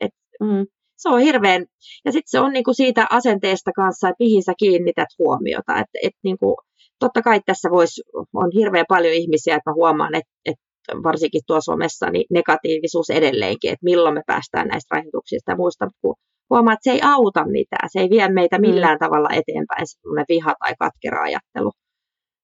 et, 0.00 0.10
mm, 0.40 0.66
se 0.96 1.08
on 1.08 1.20
hirveän, 1.20 1.66
ja 2.04 2.12
sitten 2.12 2.30
se 2.30 2.40
on 2.40 2.52
niinku 2.52 2.74
siitä 2.74 3.06
asenteesta 3.10 3.70
kanssa, 3.72 4.08
että 4.08 4.24
mihin 4.24 4.42
sä 4.42 4.52
kiinnität 4.58 5.08
huomiota, 5.18 5.72
että 5.72 5.98
et 6.02 6.14
niinku, 6.22 6.56
totta 7.00 7.22
kai 7.22 7.40
tässä 7.46 7.70
vois, 7.70 8.02
on 8.34 8.50
hirveän 8.54 8.84
paljon 8.88 9.14
ihmisiä, 9.14 9.56
että 9.56 9.70
mä 9.70 9.74
huomaan, 9.74 10.14
että 10.14 10.32
et 10.44 10.56
varsinkin 11.02 11.42
tuossa 11.46 11.72
somessa 11.72 12.10
niin 12.10 12.26
negatiivisuus 12.30 13.10
edelleenkin, 13.10 13.72
että 13.72 13.84
milloin 13.84 14.14
me 14.14 14.22
päästään 14.26 14.68
näistä 14.68 14.96
rajoituksista 14.96 15.52
ja 15.52 15.56
muista, 15.56 15.88
kun 16.00 16.14
huomaa, 16.50 16.72
että 16.72 16.84
se 16.84 16.90
ei 16.90 17.00
auta 17.02 17.44
mitään, 17.44 17.88
se 17.92 18.00
ei 18.00 18.10
vie 18.10 18.28
meitä 18.28 18.58
mm. 18.58 18.60
millään 18.60 18.96
mm. 18.96 19.04
tavalla 19.04 19.28
eteenpäin, 19.30 19.86
semmoinen 19.86 20.24
viha 20.28 20.54
tai 20.58 20.74
katkera 20.78 21.22
ajattelu. 21.22 21.72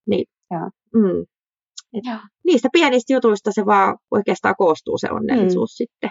Niin, 0.07 0.25
ja. 0.51 0.61
Mm, 0.95 1.23
et 1.95 2.05
niistä 2.45 2.69
pienistä 2.73 3.13
jutuista 3.13 3.51
se 3.53 3.67
vaan 3.67 3.99
oikeastaan 4.11 4.55
koostuu 4.59 4.99
se 4.99 5.09
onnellisuus 5.11 5.71
mm. 5.71 5.77
sitten. 5.85 6.11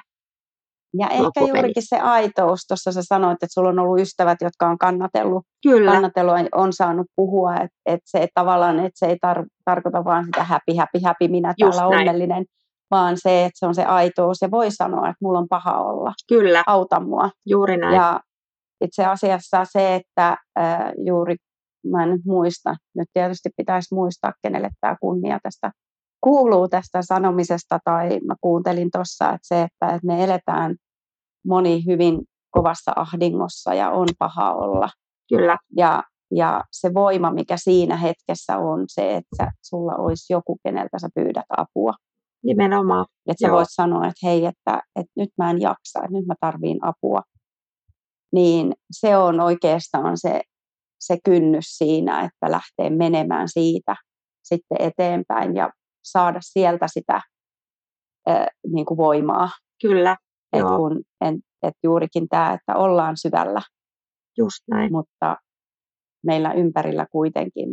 Ja 0.97 1.07
ehkä 1.09 1.39
juurikin 1.39 1.83
se 1.85 1.99
aitous, 1.99 2.59
tuossa 2.67 2.91
sä 2.91 3.01
sanoit, 3.03 3.33
että 3.33 3.47
sulla 3.49 3.69
on 3.69 3.79
ollut 3.79 3.99
ystävät, 3.99 4.37
jotka 4.41 4.67
on 4.67 4.77
kannatellut, 4.77 5.43
Kyllä. 5.63 5.91
kannatellut 5.91 6.35
on 6.51 6.73
saanut 6.73 7.07
puhua, 7.15 7.55
että, 7.55 7.77
että 7.85 8.05
se 8.05 8.27
tavallaan, 8.33 8.79
että 8.79 8.99
se 8.99 9.05
ei 9.05 9.15
tar- 9.25 9.47
tarkoita 9.65 10.03
vaan 10.03 10.25
sitä 10.25 10.43
happy, 10.43 10.73
happy, 10.77 10.99
happy, 11.03 11.27
minä 11.27 11.53
Just 11.57 11.77
täällä 11.77 11.95
näin. 11.95 11.99
onnellinen, 11.99 12.45
vaan 12.91 13.17
se, 13.17 13.45
että 13.45 13.59
se 13.59 13.65
on 13.65 13.75
se 13.75 13.85
aitous 13.85 14.37
ja 14.41 14.51
voi 14.51 14.71
sanoa, 14.71 15.09
että 15.09 15.17
mulla 15.21 15.39
on 15.39 15.47
paha 15.49 15.79
olla. 15.79 16.13
Kyllä. 16.27 16.63
Auta 16.67 16.99
mua. 16.99 17.29
Juuri 17.45 17.77
näin. 17.77 17.95
Ja 17.95 18.19
itse 18.81 19.05
asiassa 19.05 19.65
se, 19.65 19.95
että 19.95 20.37
äh, 20.59 20.79
juuri 21.05 21.35
mä 21.91 22.03
en 22.03 22.19
muista. 22.25 22.75
Nyt 22.95 23.07
tietysti 23.13 23.49
pitäisi 23.57 23.95
muistaa, 23.95 24.33
kenelle 24.41 24.69
tämä 24.81 24.95
kunnia 25.01 25.39
tästä 25.43 25.71
kuuluu 26.25 26.67
tästä 26.67 27.01
sanomisesta, 27.01 27.79
tai 27.83 28.19
mä 28.19 28.35
kuuntelin 28.41 28.89
tuossa, 28.91 29.25
että 29.25 29.47
se, 29.47 29.61
että, 29.61 29.95
että 29.95 30.07
me 30.07 30.23
eletään 30.23 30.75
moni 31.47 31.85
hyvin 31.85 32.21
kovassa 32.51 32.91
ahdingossa 32.95 33.73
ja 33.73 33.91
on 33.91 34.07
paha 34.19 34.53
olla. 34.53 34.89
Kyllä. 35.29 35.57
Ja, 35.77 36.03
ja 36.31 36.63
se 36.71 36.93
voima, 36.93 37.31
mikä 37.31 37.57
siinä 37.57 37.97
hetkessä 37.97 38.57
on 38.57 38.83
se, 38.87 39.15
että 39.15 39.51
sulla 39.61 39.95
olisi 39.97 40.33
joku, 40.33 40.57
keneltä 40.63 40.99
sä 40.99 41.09
pyydät 41.15 41.45
apua. 41.57 41.93
Nimenomaan. 42.43 43.05
Että 43.27 43.47
sä 43.47 43.51
voit 43.51 43.67
sanoa, 43.69 44.07
että 44.07 44.27
hei, 44.27 44.45
että, 44.45 44.81
että 44.95 45.11
nyt 45.15 45.29
mä 45.37 45.51
en 45.51 45.61
jaksa, 45.61 45.99
että 45.99 46.17
nyt 46.17 46.25
mä 46.25 46.35
tarviin 46.39 46.79
apua. 46.81 47.21
Niin 48.33 48.73
se 48.91 49.17
on 49.17 49.39
oikeastaan 49.39 50.17
se 50.17 50.41
se 50.99 51.17
kynnys 51.25 51.65
siinä, 51.65 52.21
että 52.21 52.51
lähtee 52.51 52.89
menemään 52.89 53.49
siitä 53.49 53.95
sitten 54.43 54.77
eteenpäin 54.81 55.55
ja 55.55 55.69
saada 56.11 56.39
sieltä 56.41 56.87
sitä 56.87 57.21
äh, 58.29 58.45
niin 58.73 58.85
kuin 58.85 58.97
voimaa. 58.97 59.49
Kyllä. 59.81 60.17
Et 60.53 60.61
kun, 60.77 61.03
en, 61.21 61.39
et 61.63 61.73
juurikin 61.83 62.27
tämä, 62.29 62.53
että 62.53 62.75
ollaan 62.75 63.17
syvällä. 63.17 63.61
Just 64.37 64.63
näin. 64.71 64.91
Mutta 64.91 65.37
meillä 66.25 66.53
ympärillä 66.53 67.05
kuitenkin 67.11 67.69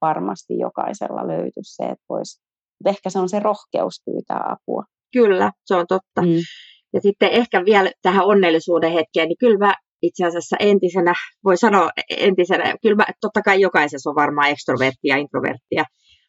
varmasti 0.00 0.58
jokaisella 0.58 1.28
löytyisi 1.28 1.76
se, 1.76 1.82
että 1.82 2.04
voisi, 2.08 2.40
mutta 2.78 2.90
ehkä 2.90 3.10
se 3.10 3.18
on 3.18 3.28
se 3.28 3.40
rohkeus 3.40 4.02
pyytää 4.04 4.42
apua. 4.52 4.84
Kyllä, 5.12 5.52
se 5.64 5.74
on 5.74 5.86
totta. 5.88 6.22
Mm. 6.22 6.38
Ja 6.92 7.00
sitten 7.00 7.30
ehkä 7.30 7.64
vielä 7.64 7.90
tähän 8.02 8.26
onnellisuuden 8.26 8.92
hetkeen, 8.92 9.28
niin 9.28 9.38
kyllä 9.38 9.66
mä 9.66 9.74
itse 10.02 10.26
asiassa 10.26 10.56
entisenä, 10.60 11.14
voi 11.44 11.56
sanoa 11.56 11.90
entisenä, 12.10 12.74
kyllä 12.82 12.96
mä, 12.96 13.06
totta 13.20 13.42
kai 13.42 13.60
jokaisessa 13.60 14.10
on 14.10 14.16
varmaan 14.16 14.50
ekstroverttia 14.50 15.14
ja 15.14 15.16
introverttia, 15.16 15.84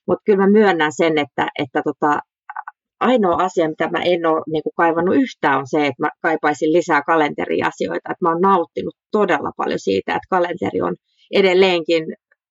mutta 0.09 0.23
kyllä 0.25 0.39
mä 0.39 0.51
myönnän 0.51 0.91
sen, 0.91 1.17
että, 1.17 1.47
että 1.59 1.81
tota, 1.83 2.19
ainoa 2.99 3.43
asia, 3.43 3.69
mitä 3.69 3.89
mä 3.89 3.99
en 4.03 4.25
ole 4.25 4.43
niin 4.51 4.63
kuin 4.63 4.73
kaivannut 4.77 5.15
yhtään, 5.15 5.59
on 5.59 5.67
se, 5.67 5.77
että 5.77 6.03
mä 6.03 6.09
kaipaisin 6.21 6.73
lisää 6.73 7.01
kalenteriasioita. 7.01 8.11
Että 8.11 8.25
mä 8.25 8.29
oon 8.29 8.41
nauttinut 8.41 8.95
todella 9.11 9.51
paljon 9.57 9.79
siitä, 9.79 10.11
että 10.11 10.29
kalenteri 10.29 10.81
on 10.81 10.95
edelleenkin 11.33 12.03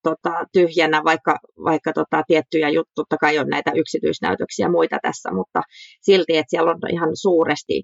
tota, 0.03 0.45
tyhjänä, 0.53 1.05
vaikka, 1.05 1.37
vaikka 1.65 1.93
tota, 1.93 2.23
tiettyjä 2.27 2.69
juttuja, 2.69 2.95
totta 2.95 3.17
kai 3.17 3.39
on 3.39 3.49
näitä 3.49 3.73
yksityisnäytöksiä 3.75 4.67
ja 4.67 4.71
muita 4.71 4.99
tässä, 5.03 5.33
mutta 5.33 5.61
silti, 6.03 6.37
että 6.37 6.51
siellä 6.51 6.71
on 6.71 6.79
ihan 6.93 7.11
suuresti 7.15 7.83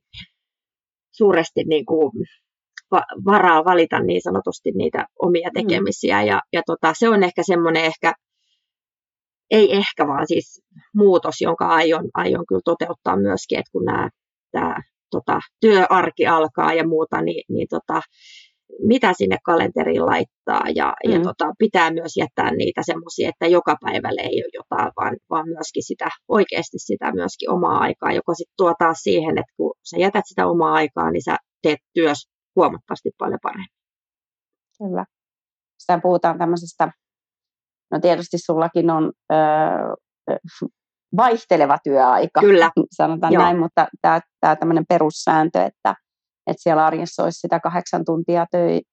suuresti 1.16 1.64
niin 1.64 1.86
kuin 1.86 2.10
varaa 3.24 3.64
valita 3.64 4.00
niin 4.00 4.22
sanotusti 4.22 4.70
niitä 4.70 5.06
omia 5.22 5.48
mm. 5.48 5.52
tekemisiä. 5.54 6.20
Mm. 6.20 6.26
Ja, 6.26 6.40
ja 6.52 6.62
tota, 6.66 6.92
se 6.98 7.08
on 7.08 7.22
ehkä 7.22 7.42
semmoinen 7.46 7.84
ehkä, 7.84 8.12
ei 9.54 9.76
ehkä 9.76 10.06
vaan 10.06 10.26
siis 10.26 10.62
muutos, 10.94 11.34
jonka 11.40 11.66
aion, 11.66 12.08
aion 12.14 12.44
kyllä 12.48 12.60
toteuttaa 12.64 13.16
myöskin, 13.16 13.58
että 13.58 13.72
kun 13.72 13.84
nämä, 13.84 14.08
tämä 14.52 14.76
tota, 15.10 15.40
työarki 15.60 16.26
alkaa 16.26 16.74
ja 16.74 16.88
muuta, 16.88 17.22
niin, 17.22 17.44
niin 17.48 17.66
tota, 17.70 18.00
mitä 18.86 19.12
sinne 19.12 19.36
kalenteriin 19.44 20.06
laittaa 20.06 20.64
ja, 20.74 20.94
mm. 21.06 21.12
ja 21.12 21.20
tota, 21.20 21.52
pitää 21.58 21.90
myös 21.90 22.12
jättää 22.16 22.50
niitä 22.50 22.82
semmoisia, 22.84 23.28
että 23.28 23.46
joka 23.46 23.76
päivälle 23.84 24.20
ei 24.20 24.42
ole 24.42 24.50
jotain, 24.54 24.92
vaan, 24.96 25.16
vaan 25.30 25.48
myöskin 25.48 25.82
sitä, 25.86 26.08
oikeasti 26.28 26.78
sitä 26.78 27.12
myöskin 27.12 27.50
omaa 27.50 27.78
aikaa, 27.78 28.12
joka 28.12 28.34
sitten 28.34 28.54
tuo 28.56 28.74
taas 28.78 28.98
siihen, 28.98 29.38
että 29.38 29.52
kun 29.56 29.74
sä 29.90 29.96
jätät 30.00 30.24
sitä 30.26 30.46
omaa 30.46 30.72
aikaa, 30.72 31.10
niin 31.10 31.24
sä 31.24 31.36
teet 31.62 31.78
työs 31.94 32.28
huomattavasti 32.56 33.10
paljon 33.18 33.38
paremmin. 33.42 33.74
Kyllä. 34.78 35.04
Sitä 35.78 36.00
puhutaan 36.02 36.38
tämmöisestä, 36.38 36.92
no 37.90 38.00
tietysti 38.00 38.38
sullakin 38.38 38.90
on 38.90 39.12
öö, 39.32 39.38
vaihteleva 41.16 41.78
työaika, 41.84 42.40
Kyllä. 42.40 42.70
sanotaan 42.96 43.32
Joo. 43.32 43.42
näin, 43.42 43.58
mutta 43.58 43.86
tämä 44.40 44.56
tämmöinen 44.56 44.84
perussääntö, 44.88 45.62
että 45.62 45.94
että 46.46 46.62
siellä 46.62 46.86
arjessa 46.86 47.24
olisi 47.24 47.40
sitä 47.40 47.60
kahdeksan 47.60 48.04
tuntia 48.04 48.46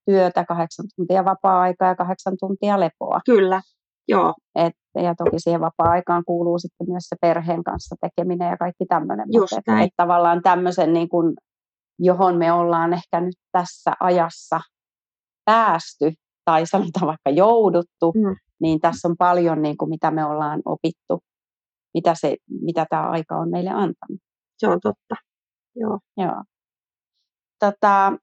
työtä, 0.06 0.46
kahdeksan 0.46 0.86
tuntia 0.96 1.26
vapaa-aikaa 1.26 1.88
ja 1.88 1.96
kahdeksan 1.96 2.34
tuntia 2.40 2.80
lepoa. 2.80 3.20
Kyllä, 3.26 3.62
joo. 4.08 4.34
Et, 4.56 4.74
ja 4.96 5.16
toki 5.16 5.40
siihen 5.40 5.62
vapaa-aikaan 5.62 6.24
kuuluu 6.26 6.60
sitten 6.60 6.88
myös 6.90 7.04
se 7.04 7.16
perheen 7.22 7.64
kanssa 7.64 7.96
tekeminen 8.02 8.50
ja 8.50 8.58
kaikki 8.58 8.86
tämmöinen. 8.86 9.26
Just 9.32 9.54
mutta 9.56 9.80
et, 9.80 9.84
et 9.84 9.94
tavallaan 9.98 10.42
tämmöisen, 10.42 10.94
niin 10.94 11.10
kun, 11.10 11.34
johon 12.00 12.38
me 12.38 12.52
ollaan 12.52 12.94
ehkä 12.94 13.22
nyt 13.22 13.36
tässä 13.52 13.94
ajassa 14.00 14.60
päästy, 15.46 16.14
tai 16.46 16.66
sanotaan 16.66 17.08
vaikka 17.08 17.30
jouduttu, 17.30 18.12
mm. 18.16 18.36
Niin 18.62 18.80
tässä 18.80 19.08
on 19.08 19.16
paljon, 19.18 19.62
niin 19.62 19.78
kuin, 19.78 19.90
mitä 19.90 20.12
me 20.12 20.26
ollaan 20.26 20.62
opittu, 20.66 21.20
mitä, 21.94 22.16
se, 22.16 22.36
mitä 22.62 22.86
tämä 22.90 23.10
aika 23.10 23.36
on 23.36 23.50
meille 23.50 23.70
antanut. 23.70 24.20
Se 24.58 24.68
on 24.68 24.80
totta, 24.82 25.16
joo. 25.76 26.00
joo 26.18 26.44
tota, 27.62 28.14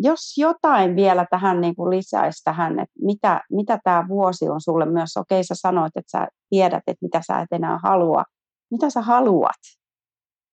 jos 0.00 0.20
jotain 0.36 0.96
vielä 0.96 1.26
tähän 1.30 1.60
niin 1.60 1.76
kuin 1.76 1.90
lisäisi 1.90 2.44
tähän, 2.44 2.72
että 2.72 2.94
mitä, 3.02 3.40
mitä 3.50 3.78
tämä 3.84 4.04
vuosi 4.08 4.48
on 4.48 4.60
sulle 4.60 4.86
myös, 4.86 5.16
okei 5.16 5.44
sä 5.44 5.54
sanoit, 5.54 5.96
että 5.96 6.18
sä 6.18 6.28
tiedät, 6.50 6.82
että 6.86 7.04
mitä 7.04 7.20
sä 7.26 7.40
et 7.40 7.52
enää 7.52 7.78
halua, 7.82 8.24
mitä 8.70 8.90
sä 8.90 9.00
haluat? 9.00 9.60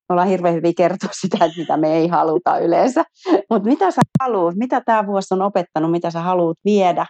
Me 0.09 0.13
ollaan 0.13 0.27
hirveän 0.27 0.55
hyvin 0.55 0.75
kertoa 0.75 1.09
sitä, 1.21 1.45
että 1.45 1.59
mitä 1.59 1.77
me 1.77 1.93
ei 1.93 2.07
haluta 2.07 2.59
yleensä, 2.59 3.03
mutta 3.49 3.69
mitä 3.69 3.91
sä 3.91 4.01
haluat, 4.21 4.55
mitä 4.55 4.81
tämä 4.85 5.05
vuosi 5.07 5.33
on 5.33 5.41
opettanut, 5.41 5.91
mitä 5.91 6.11
sä 6.11 6.21
haluat 6.21 6.57
viedä, 6.65 7.05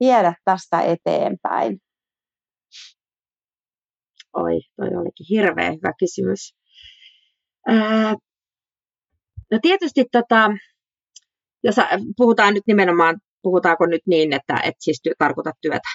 viedä 0.00 0.34
tästä 0.44 0.80
eteenpäin? 0.80 1.78
Oi, 4.36 4.60
toi 4.76 4.88
olikin 4.88 5.26
hirveän 5.30 5.74
hyvä 5.74 5.92
kysymys. 5.98 6.54
Ää, 7.68 8.14
No 9.52 9.58
tietysti 9.62 10.04
tota, 10.12 10.50
jos 11.64 11.76
puhutaan 12.16 12.54
nyt 12.54 12.62
nimenomaan, 12.66 13.20
puhutaanko 13.42 13.86
nyt 13.86 14.02
niin, 14.06 14.32
että 14.32 14.60
et 14.64 14.74
siis 14.78 15.00
työ, 15.02 15.12
tarkoitat 15.18 15.54
työtä? 15.60 15.88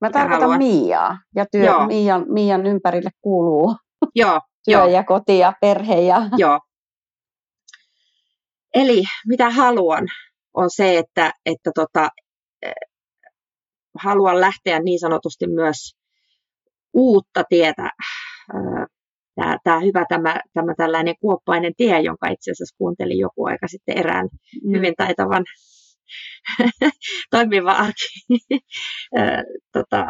Mä 0.00 0.10
tarkoitan 0.10 0.40
haluat. 0.40 0.58
Miaa 0.58 1.18
ja 1.36 1.46
työ, 1.52 1.86
Mian, 1.86 2.24
Mian 2.28 2.66
ympärille 2.66 3.10
kuuluu 3.20 3.76
Joo, 4.14 4.40
työ 4.64 4.78
jo. 4.78 4.86
ja 4.86 5.04
koti 5.04 5.38
ja 5.38 5.52
perhe. 5.60 6.00
Ja... 6.00 6.16
Joo. 6.38 6.60
Eli 8.74 9.02
mitä 9.26 9.50
haluan 9.50 10.06
on 10.54 10.70
se, 10.70 10.98
että, 10.98 11.32
että 11.46 11.70
tota, 11.74 12.08
haluan 13.98 14.40
lähteä 14.40 14.78
niin 14.80 15.00
sanotusti 15.00 15.46
myös 15.46 15.96
uutta 16.94 17.44
tietä 17.48 17.90
tämä, 19.34 19.58
tämä 19.64 19.80
hyvä 19.80 20.04
tämä, 20.08 20.40
tämä 20.54 20.74
tällainen 20.76 21.14
kuoppainen 21.20 21.72
tie, 21.76 22.00
jonka 22.00 22.28
itse 22.28 22.50
asiassa 22.50 22.76
kuuntelin 22.78 23.18
joku 23.18 23.46
aika 23.46 23.68
sitten 23.68 23.98
erään 23.98 24.28
mm. 24.64 24.76
hyvin 24.76 24.94
taitavan 24.96 25.44
toimiva 27.30 27.72
arki 27.72 28.08
tota, 29.76 30.06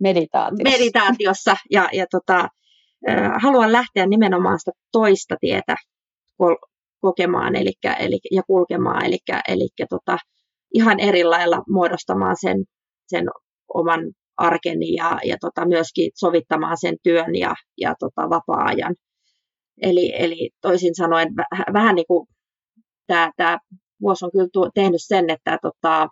meditaatiossa. 0.00 0.78
meditaatiossa 0.78 1.56
ja, 1.70 1.88
ja 1.92 2.06
tota, 2.10 2.48
haluan 3.42 3.72
lähteä 3.72 4.06
nimenomaan 4.06 4.58
sitä 4.58 4.70
toista 4.92 5.36
tietä 5.40 5.76
kokemaan 7.00 7.56
eli, 7.56 7.72
eli, 7.98 8.18
ja 8.30 8.42
kulkemaan, 8.42 9.04
eli, 9.04 9.18
eli 9.48 9.68
tota, 9.90 10.18
ihan 10.74 11.00
eri 11.00 11.24
lailla 11.24 11.62
muodostamaan 11.68 12.36
sen, 12.40 12.64
sen 13.06 13.24
oman 13.74 14.00
arkeni 14.36 14.94
ja, 14.94 15.18
ja 15.24 15.36
tota, 15.40 15.66
myöskin 15.68 16.10
sovittamaan 16.14 16.76
sen 16.80 16.96
työn 17.02 17.34
ja, 17.34 17.54
ja 17.80 17.94
tota, 17.98 18.30
vapaa-ajan. 18.30 18.94
Eli, 19.82 20.12
eli 20.18 20.50
toisin 20.60 20.94
sanoen 20.94 21.28
väh, 21.36 21.64
vähän 21.72 21.94
niin 21.94 22.06
kuin 22.06 22.28
tämä, 23.06 23.30
tämä 23.36 23.58
vuosi 24.00 24.24
on 24.24 24.30
kyllä 24.32 24.48
tuo, 24.52 24.70
tehnyt 24.74 25.00
sen, 25.02 25.30
että 25.30 25.58
tota, 25.62 26.08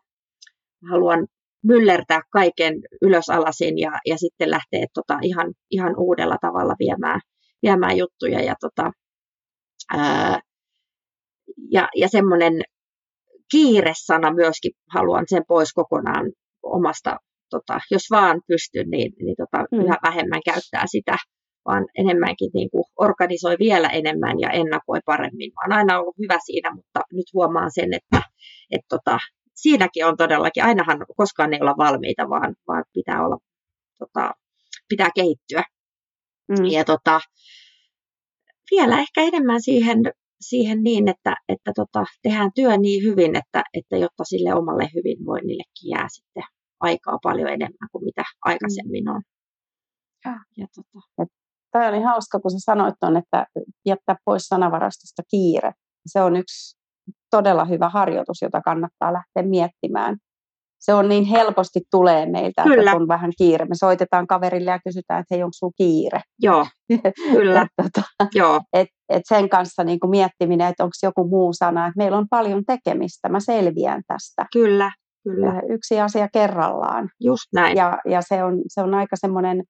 haluan 0.91 1.27
myllertää 1.65 2.21
kaiken 2.33 2.75
ylösalasin 3.03 3.79
ja, 3.79 3.93
ja 4.07 4.19
sitten 4.19 4.51
lähteä 4.51 4.87
tota, 4.95 5.19
ihan, 5.23 5.53
ihan 5.71 5.95
uudella 5.99 6.37
tavalla 6.41 6.75
viemään, 6.79 7.21
viemään 7.63 7.97
juttuja. 7.97 8.41
Ja, 8.43 8.55
tota, 8.61 8.93
ää, 9.97 10.41
ja, 11.71 11.89
ja 11.97 12.09
semmoinen 12.09 12.63
kiiresana 13.51 14.35
myöskin 14.35 14.73
haluan 14.95 15.25
sen 15.29 15.43
pois 15.49 15.73
kokonaan 15.73 16.33
omasta 16.63 17.17
tota, 17.51 17.81
jos 17.91 18.03
vaan 18.11 18.41
pystyn, 18.47 18.91
niin, 18.91 19.13
niin 19.25 19.37
tota, 19.37 19.65
mm. 19.73 19.81
yhä 19.81 19.97
vähemmän 20.03 20.41
käyttää 20.45 20.85
sitä, 20.87 21.17
vaan 21.65 21.87
enemmänkin 21.99 22.51
niin 22.55 22.71
kuin 22.71 22.85
organisoi 22.99 23.57
vielä 23.59 23.89
enemmän 23.89 24.41
ja 24.41 24.51
ennakoi 24.51 25.01
paremmin. 25.07 25.53
Mä 25.53 25.61
oon 25.65 25.79
aina 25.79 26.01
ollut 26.01 26.19
hyvä 26.19 26.39
siinä, 26.45 26.75
mutta 26.75 27.01
nyt 27.13 27.27
huomaan 27.35 27.71
sen, 27.75 27.95
että 27.95 28.23
et 28.71 28.81
tota, 28.89 29.19
siinäkin 29.55 30.07
on 30.07 30.17
todellakin, 30.17 30.65
ainahan 30.65 31.07
koskaan 31.17 31.55
ei 31.55 31.61
olla 31.61 31.75
valmiita, 31.79 32.29
vaan, 32.29 32.55
vaan 32.69 32.85
pitää, 32.93 33.27
olla, 33.27 33.39
tota, 33.99 34.35
pitää 34.89 35.09
kehittyä. 35.15 35.63
Mm. 36.49 36.65
Ja 36.65 36.85
tota, 36.85 37.21
vielä 38.71 38.99
ehkä 39.01 39.21
enemmän 39.21 39.63
siihen, 39.63 39.99
siihen 40.41 40.83
niin, 40.83 41.09
että, 41.09 41.37
että 41.49 41.73
tota, 41.77 42.05
tehdään 42.23 42.51
työ 42.55 42.77
niin 42.77 43.05
hyvin, 43.05 43.37
että, 43.37 43.63
että 43.75 43.97
jotta 43.97 44.25
sille 44.25 44.55
omalle 44.55 44.89
hyvinvoinnillekin 44.95 45.91
jää 45.91 46.07
sitten 46.09 46.43
aikaa 46.81 47.19
paljon 47.23 47.49
enemmän 47.49 47.89
kuin 47.93 48.05
mitä 48.05 48.25
aikaisemmin 48.45 49.09
on. 49.09 49.23
Ja, 50.25 50.37
ja 50.57 50.67
tota. 50.75 51.31
Tämä 51.73 51.89
oli 51.89 52.03
hauska, 52.03 52.41
kun 52.41 52.51
sä 52.51 52.59
sanoit 52.61 52.95
tuon, 53.01 53.17
että 53.17 53.47
jättää 53.87 54.17
pois 54.25 54.43
sanavarastosta 54.43 55.23
kiire. 55.31 55.73
Se 56.07 56.21
on 56.21 56.37
yksi 56.37 56.79
todella 57.31 57.65
hyvä 57.65 57.89
harjoitus, 57.89 58.43
jota 58.43 58.61
kannattaa 58.61 59.13
lähteä 59.13 59.43
miettimään. 59.43 60.17
Se 60.81 60.95
on 60.95 61.09
niin 61.09 61.25
helposti 61.25 61.81
tulee 61.91 62.27
meiltä, 62.27 62.63
kyllä. 62.63 62.91
että 62.91 62.97
on 62.97 63.09
vähän 63.09 63.33
kiire. 63.39 63.65
Me 63.65 63.75
soitetaan 63.75 64.27
kaverille 64.27 64.71
ja 64.71 64.81
kysytään, 64.85 65.21
että 65.21 65.35
hei, 65.35 65.43
onko 65.43 65.53
sulla 65.53 65.73
kiire? 65.77 66.21
Joo, 66.39 66.67
kyllä. 67.33 67.67
tota, 67.83 68.03
Joo. 68.35 68.61
Et, 68.73 68.89
et 69.09 69.23
sen 69.29 69.49
kanssa 69.49 69.85
niin 69.85 70.01
kuin 70.01 70.11
miettiminen, 70.11 70.69
että 70.69 70.85
onko 70.85 70.93
joku 71.03 71.29
muu 71.29 71.53
sana, 71.53 71.87
että 71.87 71.99
meillä 71.99 72.19
on 72.19 72.27
paljon 72.31 72.65
tekemistä, 72.67 73.29
mä 73.29 73.41
selviän 73.41 74.03
tästä. 74.07 74.47
Kyllä, 74.53 74.91
Kyllä. 75.25 75.63
Yksi 75.69 76.01
asia 76.01 76.29
kerrallaan. 76.33 77.11
Just 77.21 77.47
näin. 77.53 77.77
Ja, 77.77 77.99
ja 78.05 78.23
se, 78.23 78.45
on, 78.45 78.63
se 78.69 78.81
on 78.81 78.95
aika 78.95 79.17
semmoinen 79.17 79.63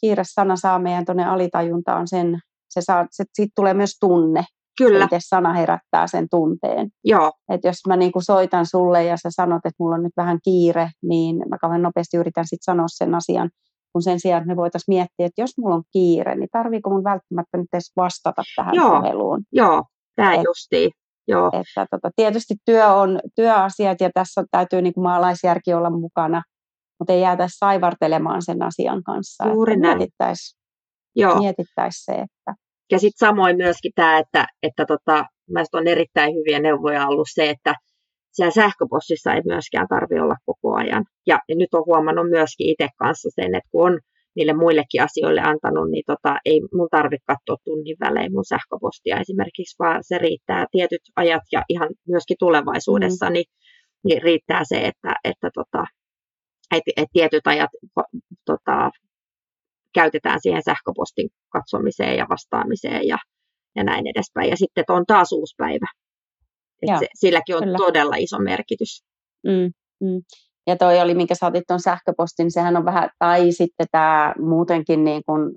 kiire 0.00 0.22
sana 0.26 0.56
saa 0.56 0.78
meidän 0.78 1.04
tuonne 1.04 1.24
alitajuntaan 1.24 2.08
sen, 2.08 2.38
se 2.68 2.80
saa, 2.80 3.06
se, 3.10 3.24
siitä 3.34 3.52
tulee 3.56 3.74
myös 3.74 3.96
tunne. 4.00 4.44
Kyllä. 4.78 5.04
Miten 5.04 5.20
sana 5.22 5.52
herättää 5.52 6.06
sen 6.06 6.26
tunteen. 6.30 6.88
Joo. 7.04 7.32
Et 7.48 7.60
jos 7.64 7.76
mä 7.88 7.96
niinku 7.96 8.20
soitan 8.20 8.66
sulle 8.66 9.04
ja 9.04 9.16
sä 9.16 9.28
sanot, 9.30 9.56
että 9.56 9.76
mulla 9.78 9.94
on 9.94 10.02
nyt 10.02 10.12
vähän 10.16 10.38
kiire, 10.44 10.90
niin 11.02 11.36
mä 11.48 11.58
kauhean 11.58 11.82
nopeasti 11.82 12.16
yritän 12.16 12.44
sitten 12.46 12.64
sanoa 12.64 12.86
sen 12.88 13.14
asian, 13.14 13.50
kun 13.92 14.02
sen 14.02 14.20
sijaan, 14.20 14.42
että 14.42 14.52
me 14.52 14.56
voitaisiin 14.56 14.94
miettiä, 14.94 15.26
että 15.26 15.42
jos 15.42 15.58
mulla 15.58 15.74
on 15.74 15.82
kiire, 15.92 16.34
niin 16.34 16.48
tarviiko 16.52 16.90
mun 16.90 17.04
välttämättä 17.04 17.58
nyt 17.58 17.68
edes 17.72 17.92
vastata 17.96 18.42
tähän 18.56 18.74
Joo. 18.74 19.00
puheluun. 19.00 19.42
Joo, 19.52 19.84
tämä 20.16 20.34
justiin. 20.34 20.90
Joo. 21.28 21.46
Että 21.46 21.86
tota, 21.90 22.10
tietysti 22.16 22.54
työ 22.64 22.86
on 22.86 23.20
työasiat 23.34 24.00
ja 24.00 24.10
tässä 24.14 24.44
täytyy 24.50 24.82
niin 24.82 24.94
kuin 24.94 25.04
maalaisjärki 25.04 25.74
olla 25.74 25.90
mukana, 25.90 26.42
mutta 26.98 27.12
ei 27.12 27.20
jäätäisi 27.20 27.58
saivartelemaan 27.58 28.42
sen 28.42 28.62
asian 28.62 29.02
kanssa. 29.02 29.48
Juuri 29.48 29.76
näin. 29.76 29.98
Mietittäisi, 29.98 30.56
mietittäisi 31.38 32.04
se. 32.04 32.12
Että... 32.12 32.54
Ja 32.92 32.98
sitten 32.98 33.28
samoin 33.28 33.56
myöskin 33.56 33.92
tämä, 33.94 34.18
että, 34.18 34.46
että 34.62 34.86
tota, 34.86 35.24
on 35.72 35.88
erittäin 35.88 36.34
hyviä 36.34 36.60
neuvoja 36.60 37.06
ollut 37.06 37.28
se, 37.34 37.50
että 37.50 37.74
siellä 38.32 38.50
sähköpostissa 38.50 39.32
ei 39.32 39.42
myöskään 39.44 39.88
tarvitse 39.88 40.22
olla 40.22 40.36
koko 40.46 40.76
ajan. 40.76 41.04
Ja, 41.26 41.38
ja 41.48 41.56
nyt 41.56 41.74
on 41.74 41.86
huomannut 41.86 42.30
myöskin 42.30 42.68
itse 42.70 42.88
kanssa 42.98 43.28
sen, 43.34 43.54
että 43.54 43.68
kun 43.70 43.92
on 43.92 44.00
niille 44.36 44.52
muillekin 44.52 45.02
asioille 45.02 45.40
antanut, 45.40 45.90
niin 45.90 46.02
tota, 46.06 46.38
ei 46.44 46.60
mun 46.74 46.88
tarvitse 46.90 47.24
katsoa 47.26 47.56
tunnin 47.64 47.96
välein 48.00 48.32
mun 48.32 48.44
sähköpostia 48.44 49.20
esimerkiksi, 49.20 49.76
vaan 49.78 50.00
se 50.02 50.18
riittää 50.18 50.66
tietyt 50.70 51.02
ajat 51.16 51.42
ja 51.52 51.62
ihan 51.68 51.88
myöskin 52.08 52.36
tulevaisuudessa, 52.38 53.26
mm. 53.26 53.32
niin, 53.32 53.44
niin 54.04 54.22
riittää 54.22 54.62
se, 54.64 54.76
että, 54.76 55.14
että 55.24 55.50
tota, 55.54 55.84
et, 56.76 56.82
et 56.96 57.08
tietyt 57.12 57.46
ajat 57.46 57.70
tota, 58.44 58.90
käytetään 59.94 60.38
siihen 60.42 60.62
sähköpostin 60.64 61.28
katsomiseen 61.52 62.16
ja 62.16 62.26
vastaamiseen 62.28 63.06
ja, 63.08 63.18
ja 63.76 63.84
näin 63.84 64.06
edespäin. 64.06 64.50
Ja 64.50 64.56
sitten 64.56 64.84
on 64.88 65.04
taas 65.06 65.32
uusi 65.32 65.54
päivä. 65.58 65.86
Et 66.82 66.98
se, 66.98 67.06
silläkin 67.14 67.56
on 67.56 67.62
kyllä. 67.62 67.78
todella 67.78 68.16
iso 68.16 68.38
merkitys. 68.38 69.04
Mm, 69.46 69.72
mm. 70.00 70.22
Ja 70.66 70.76
toi 70.76 71.00
oli, 71.00 71.14
minkä 71.14 71.34
sä 71.34 71.46
otit 71.46 71.64
tuon 71.68 71.80
sähköpostin, 71.80 72.50
sehän 72.50 72.76
on 72.76 72.84
vähän, 72.84 73.10
tai 73.18 73.52
sitten 73.52 73.86
tämä 73.92 74.34
muutenkin 74.38 75.04
niin 75.04 75.22
kuin, 75.26 75.52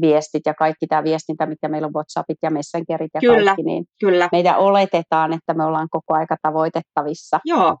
viestit 0.00 0.42
ja 0.46 0.54
kaikki 0.54 0.86
tämä 0.86 1.04
viestintä, 1.04 1.46
mikä 1.46 1.68
meillä 1.68 1.86
on 1.86 1.92
WhatsAppit 1.92 2.38
ja 2.42 2.50
Messengerit 2.50 3.10
ja 3.14 3.20
kyllä, 3.20 3.44
kaikki, 3.44 3.62
niin 3.62 3.84
kyllä. 4.00 4.28
meidän 4.32 4.58
oletetaan, 4.58 5.32
että 5.32 5.54
me 5.54 5.64
ollaan 5.64 5.88
koko 5.90 6.14
aika 6.14 6.36
tavoitettavissa. 6.42 7.40
Joo. 7.44 7.76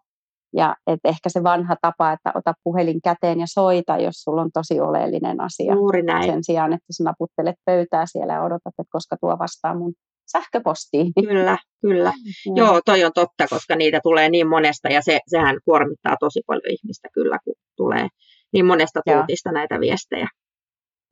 Ja 0.56 0.76
et 0.86 1.00
ehkä 1.04 1.28
se 1.28 1.42
vanha 1.42 1.76
tapa, 1.82 2.12
että 2.12 2.32
ota 2.34 2.54
puhelin 2.64 3.00
käteen 3.04 3.40
ja 3.40 3.46
soita, 3.48 3.96
jos 3.96 4.14
sulla 4.14 4.42
on 4.42 4.50
tosi 4.52 4.80
oleellinen 4.80 5.40
asia. 5.40 5.74
Juuri 5.74 6.02
näin. 6.02 6.24
Sen 6.24 6.44
sijaan, 6.44 6.72
että 6.72 6.92
sä 6.92 7.04
naputtelet 7.04 7.56
pöytää 7.64 8.04
siellä 8.06 8.32
ja 8.32 8.42
odotat, 8.42 8.74
että 8.78 8.90
koska 8.90 9.16
tuo 9.20 9.38
vastaa 9.38 9.74
mun 9.78 9.92
sähköpostiin. 10.32 11.12
Kyllä, 11.14 11.58
kyllä. 11.80 12.12
Mm. 12.48 12.56
Joo, 12.56 12.80
toi 12.84 13.04
on 13.04 13.12
totta, 13.14 13.46
koska 13.50 13.76
niitä 13.76 14.00
tulee 14.02 14.28
niin 14.28 14.48
monesta 14.48 14.88
ja 14.88 15.02
se, 15.02 15.20
sehän 15.26 15.56
kuormittaa 15.64 16.16
tosi 16.20 16.40
paljon 16.46 16.70
ihmistä 16.70 17.08
kyllä, 17.12 17.38
kun 17.44 17.54
tulee 17.76 18.08
niin 18.52 18.66
monesta 18.66 19.00
tuutista 19.04 19.52
näitä 19.52 19.80
viestejä. 19.80 20.28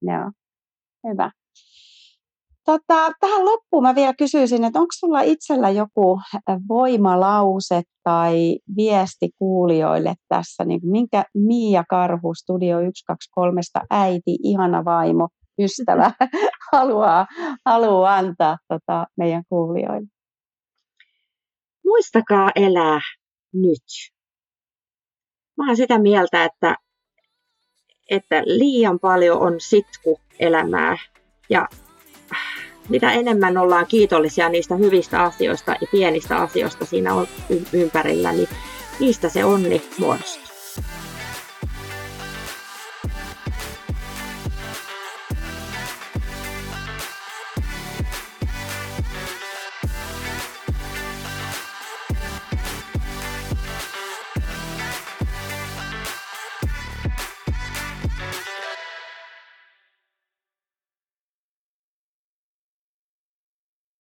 Joo, 0.02 0.30
hyvä. 1.10 1.30
Tota, 2.66 3.12
tähän 3.20 3.44
loppuun 3.44 3.82
mä 3.82 3.94
vielä 3.94 4.14
kysyisin, 4.14 4.64
että 4.64 4.78
onko 4.78 4.92
sulla 4.98 5.20
itsellä 5.20 5.70
joku 5.70 6.20
voimalause 6.68 7.82
tai 8.02 8.58
viesti 8.76 9.30
kuulijoille 9.38 10.14
tässä, 10.28 10.64
niin 10.64 10.80
minkä 10.84 11.24
Miia 11.34 11.84
Karhu 11.90 12.34
Studio 12.34 12.76
123 12.76 13.60
äiti, 13.90 14.36
ihana 14.42 14.84
vaimo, 14.84 15.28
ystävä 15.58 16.10
haluaa, 16.72 17.26
haluaa 17.64 18.16
antaa 18.16 18.58
tota, 18.68 19.06
meidän 19.16 19.42
kuulijoille? 19.48 20.08
Muistakaa 21.84 22.50
elää 22.54 23.00
nyt. 23.52 24.12
Mä 25.56 25.66
oon 25.66 25.76
sitä 25.76 25.98
mieltä, 25.98 26.44
että, 26.44 26.76
että 28.10 28.42
liian 28.44 28.98
paljon 28.98 29.40
on 29.40 29.54
sitku 29.58 30.20
elämää 30.38 30.96
ja 31.50 31.68
mitä 32.88 33.12
enemmän 33.12 33.58
ollaan 33.58 33.86
kiitollisia 33.86 34.48
niistä 34.48 34.76
hyvistä 34.76 35.22
asioista 35.22 35.76
ja 35.80 35.86
pienistä 35.92 36.36
asioista 36.36 36.84
siinä 36.84 37.14
on 37.14 37.26
ympärillä, 37.72 38.32
niin 38.32 38.48
niistä 39.00 39.28
se 39.28 39.44
onni 39.44 39.82
muodostuu. 39.98 40.45